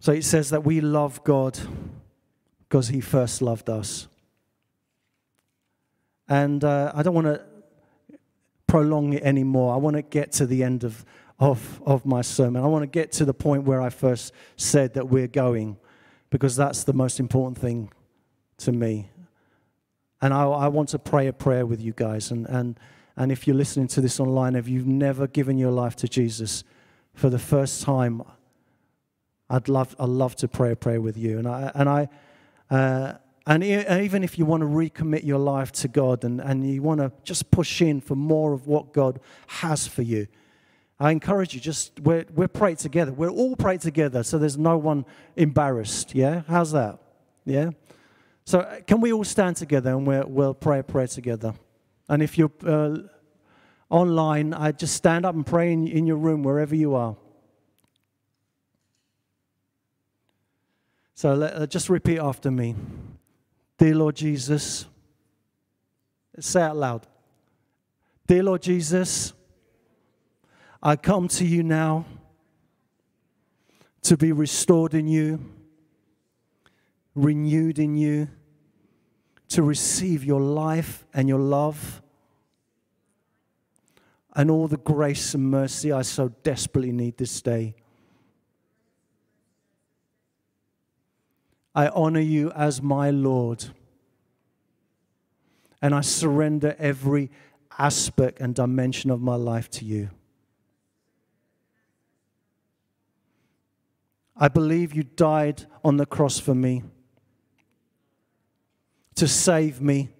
So 0.00 0.12
it 0.12 0.22
says 0.22 0.50
that 0.50 0.64
we 0.64 0.80
love 0.80 1.24
God 1.24 1.58
because 2.68 2.88
he 2.88 3.00
first 3.00 3.42
loved 3.42 3.68
us. 3.68 4.06
And 6.28 6.62
uh, 6.62 6.92
I 6.94 7.02
don't 7.02 7.14
want 7.14 7.26
to 7.26 7.42
prolong 8.66 9.14
it 9.14 9.22
anymore. 9.22 9.74
I 9.74 9.78
want 9.78 9.96
to 9.96 10.02
get 10.02 10.32
to 10.32 10.46
the 10.46 10.62
end 10.62 10.84
of, 10.84 11.04
of, 11.38 11.80
of 11.84 12.04
my 12.04 12.22
sermon. 12.22 12.62
I 12.62 12.66
want 12.66 12.82
to 12.82 12.86
get 12.86 13.12
to 13.12 13.24
the 13.24 13.34
point 13.34 13.64
where 13.64 13.80
I 13.80 13.90
first 13.90 14.32
said 14.56 14.94
that 14.94 15.08
we're 15.08 15.28
going, 15.28 15.76
because 16.30 16.54
that's 16.54 16.84
the 16.84 16.92
most 16.92 17.18
important 17.18 17.58
thing 17.58 17.92
to 18.58 18.72
me. 18.72 19.10
And 20.20 20.32
I, 20.32 20.44
I 20.44 20.68
want 20.68 20.88
to 20.90 20.98
pray 20.98 21.26
a 21.26 21.32
prayer 21.32 21.66
with 21.66 21.80
you 21.80 21.92
guys. 21.94 22.30
And, 22.30 22.46
and, 22.46 22.78
and 23.16 23.30
if 23.30 23.46
you're 23.46 23.56
listening 23.56 23.88
to 23.88 24.00
this 24.00 24.18
online, 24.18 24.56
if 24.56 24.68
you've 24.68 24.86
never 24.86 25.26
given 25.26 25.58
your 25.58 25.70
life 25.70 25.96
to 25.96 26.08
Jesus 26.08 26.64
for 27.14 27.28
the 27.30 27.38
first 27.38 27.82
time, 27.82 28.22
I'd 29.48 29.68
love, 29.68 29.94
I'd 29.98 30.08
love 30.08 30.36
to 30.36 30.48
pray 30.48 30.72
a 30.72 30.76
prayer 30.76 31.00
with 31.00 31.16
you. 31.16 31.38
And 31.38 31.46
I, 31.46 31.70
and 31.74 31.88
I, 31.88 32.08
uh, 32.70 33.14
and 33.46 33.62
even 33.62 34.24
if 34.24 34.38
you 34.38 34.44
want 34.44 34.62
to 34.62 34.66
recommit 34.66 35.24
your 35.24 35.38
life 35.38 35.70
to 35.72 35.88
God 35.88 36.24
and, 36.24 36.40
and 36.40 36.68
you 36.68 36.82
want 36.82 37.00
to 37.00 37.12
just 37.22 37.50
push 37.52 37.80
in 37.80 38.00
for 38.00 38.16
more 38.16 38.52
of 38.52 38.66
what 38.66 38.92
God 38.92 39.20
has 39.46 39.86
for 39.86 40.02
you, 40.02 40.26
I 40.98 41.12
encourage 41.12 41.54
you, 41.54 41.60
just 41.60 42.00
we're, 42.00 42.24
we're 42.34 42.48
praying 42.48 42.76
together. 42.76 43.12
We're 43.12 43.30
all 43.30 43.54
praying 43.54 43.80
together, 43.80 44.22
so 44.22 44.38
there's 44.38 44.58
no 44.58 44.78
one 44.78 45.04
embarrassed. 45.36 46.14
Yeah? 46.14 46.42
How's 46.48 46.72
that? 46.72 46.98
Yeah? 47.44 47.70
So, 48.46 48.60
uh, 48.60 48.80
can 48.82 49.00
we 49.00 49.12
all 49.12 49.24
stand 49.24 49.56
together 49.56 49.90
and 49.90 50.06
we'll, 50.06 50.54
pray 50.54 50.78
a 50.78 50.84
prayer 50.84 51.08
together? 51.08 51.52
And 52.08 52.22
if 52.22 52.38
you're 52.38 52.52
uh, 52.64 52.98
online, 53.90 54.54
I 54.54 54.70
just 54.70 54.94
stand 54.94 55.26
up 55.26 55.34
and 55.34 55.44
pray 55.44 55.72
in, 55.72 55.88
in 55.88 56.06
your 56.06 56.16
room, 56.16 56.44
wherever 56.44 56.74
you 56.74 56.94
are. 56.94 57.16
So, 61.14 61.34
let, 61.34 61.54
uh, 61.54 61.66
just 61.66 61.90
repeat 61.90 62.20
after 62.20 62.52
me. 62.52 62.76
Dear 63.78 63.96
Lord 63.96 64.14
Jesus, 64.14 64.86
say 66.38 66.62
out 66.62 66.76
loud. 66.76 67.06
Dear 68.28 68.44
Lord 68.44 68.62
Jesus, 68.62 69.32
I 70.80 70.94
come 70.94 71.26
to 71.28 71.44
you 71.44 71.64
now 71.64 72.06
to 74.02 74.16
be 74.16 74.30
restored 74.30 74.94
in 74.94 75.08
you, 75.08 75.40
renewed 77.16 77.80
in 77.80 77.96
you, 77.96 78.28
to 79.48 79.62
receive 79.62 80.24
your 80.24 80.40
life 80.40 81.04
and 81.14 81.28
your 81.28 81.38
love 81.38 82.02
and 84.34 84.50
all 84.50 84.68
the 84.68 84.76
grace 84.76 85.34
and 85.34 85.50
mercy 85.50 85.90
I 85.90 86.02
so 86.02 86.28
desperately 86.42 86.92
need 86.92 87.16
this 87.16 87.40
day. 87.40 87.74
I 91.74 91.88
honor 91.88 92.20
you 92.20 92.50
as 92.52 92.82
my 92.82 93.10
Lord. 93.10 93.66
And 95.80 95.94
I 95.94 96.00
surrender 96.00 96.74
every 96.78 97.30
aspect 97.78 98.40
and 98.40 98.54
dimension 98.54 99.10
of 99.10 99.20
my 99.20 99.36
life 99.36 99.70
to 99.70 99.84
you. 99.84 100.10
I 104.36 104.48
believe 104.48 104.94
you 104.94 105.02
died 105.02 105.64
on 105.82 105.96
the 105.96 106.06
cross 106.06 106.38
for 106.38 106.54
me 106.54 106.82
to 109.16 109.26
save 109.26 109.80
me, 109.80 110.10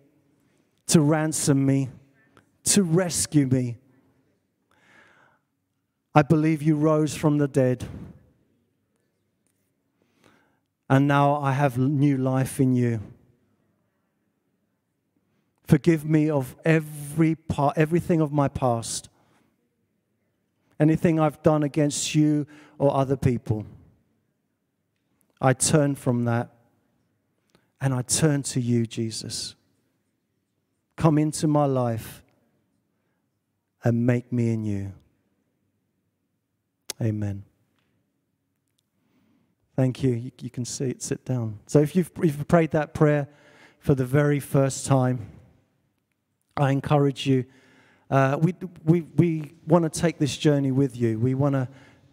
to 0.88 1.00
ransom 1.00 1.64
me, 1.64 1.88
to 2.64 2.82
rescue 2.82 3.46
me. 3.46 3.76
I 6.14 6.22
believe 6.22 6.62
you 6.62 6.76
rose 6.76 7.14
from 7.14 7.38
the 7.38 7.48
dead 7.48 7.86
and 10.88 11.08
now 11.08 11.36
I 11.36 11.52
have 11.52 11.78
new 11.78 12.16
life 12.16 12.60
in 12.60 12.74
you. 12.74 13.00
Forgive 15.66 16.04
me 16.04 16.30
of 16.30 16.54
every 16.64 17.34
part, 17.34 17.76
everything 17.76 18.20
of 18.20 18.32
my 18.32 18.46
past, 18.46 19.08
anything 20.78 21.18
I've 21.18 21.42
done 21.42 21.64
against 21.64 22.14
you 22.14 22.46
or 22.78 22.94
other 22.94 23.16
people. 23.16 23.66
I 25.40 25.52
turn 25.54 25.96
from 25.96 26.24
that 26.26 26.50
and 27.86 27.94
I 27.94 28.02
turn 28.02 28.42
to 28.42 28.60
you, 28.60 28.84
Jesus. 28.84 29.54
Come 30.96 31.18
into 31.18 31.46
my 31.46 31.66
life 31.66 32.20
and 33.84 34.04
make 34.04 34.32
me 34.32 34.52
in 34.52 34.64
you. 34.64 34.92
Amen. 37.00 37.44
Thank 39.76 40.02
you. 40.02 40.14
you. 40.14 40.32
You, 40.40 40.50
can 40.50 40.64
sit, 40.64 41.00
sit 41.00 41.24
down. 41.24 41.60
So 41.68 41.78
if 41.78 41.94
you've, 41.94 42.10
if 42.16 42.36
you've 42.36 42.48
prayed 42.48 42.72
that 42.72 42.92
prayer 42.92 43.28
for 43.78 43.94
the 43.94 44.04
very 44.04 44.40
first 44.40 44.84
time, 44.84 45.30
I 46.56 46.72
encourage 46.72 47.24
you. 47.24 47.44
Uh, 48.10 48.36
we 48.42 48.52
we, 48.84 49.02
we 49.02 49.52
want 49.64 49.84
to 49.84 50.00
take 50.00 50.18
this 50.18 50.36
journey 50.36 50.72
with 50.72 50.96
you. 50.96 51.20
We 51.20 51.34
want 51.34 51.52
to 51.52 51.68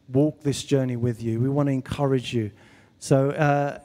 walk 0.08 0.42
this 0.42 0.62
journey 0.62 0.98
with 0.98 1.24
you. 1.24 1.40
We 1.40 1.50
want 1.50 1.66
to 1.66 1.74
encourage 1.74 2.32
you. 2.32 2.52
So 3.04 3.32
uh, 3.32 3.80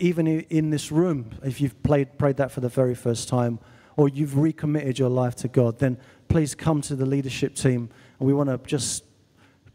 even 0.00 0.26
in 0.26 0.70
this 0.70 0.90
room, 0.90 1.30
if 1.44 1.60
you've 1.60 1.80
played, 1.84 2.18
prayed 2.18 2.38
that 2.38 2.50
for 2.50 2.58
the 2.58 2.68
very 2.68 2.96
first 2.96 3.28
time, 3.28 3.60
or 3.96 4.08
you've 4.08 4.36
recommitted 4.36 4.98
your 4.98 5.10
life 5.10 5.36
to 5.36 5.48
God, 5.48 5.78
then 5.78 5.96
please 6.26 6.56
come 6.56 6.80
to 6.80 6.96
the 6.96 7.06
leadership 7.06 7.54
team. 7.54 7.88
And 8.18 8.26
we 8.26 8.34
want 8.34 8.50
to 8.50 8.58
just 8.68 9.04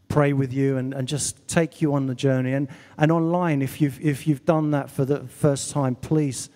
pray 0.08 0.34
with 0.34 0.52
you 0.52 0.76
and, 0.76 0.92
and 0.92 1.08
just 1.08 1.48
take 1.48 1.80
you 1.80 1.94
on 1.94 2.08
the 2.08 2.14
journey. 2.14 2.52
And, 2.52 2.68
and 2.98 3.10
online, 3.10 3.62
if 3.62 3.80
you've, 3.80 3.98
if 4.04 4.26
you've 4.26 4.44
done 4.44 4.70
that 4.72 4.90
for 4.90 5.06
the 5.06 5.20
first 5.20 5.70
time, 5.70 5.94
please 5.94 6.50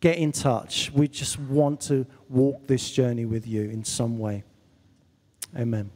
get 0.00 0.18
in 0.18 0.32
touch. 0.32 0.90
We 0.90 1.06
just 1.06 1.38
want 1.38 1.82
to 1.82 2.04
walk 2.28 2.66
this 2.66 2.90
journey 2.90 3.26
with 3.26 3.46
you 3.46 3.70
in 3.70 3.84
some 3.84 4.18
way. 4.18 4.42
Amen. 5.56 5.92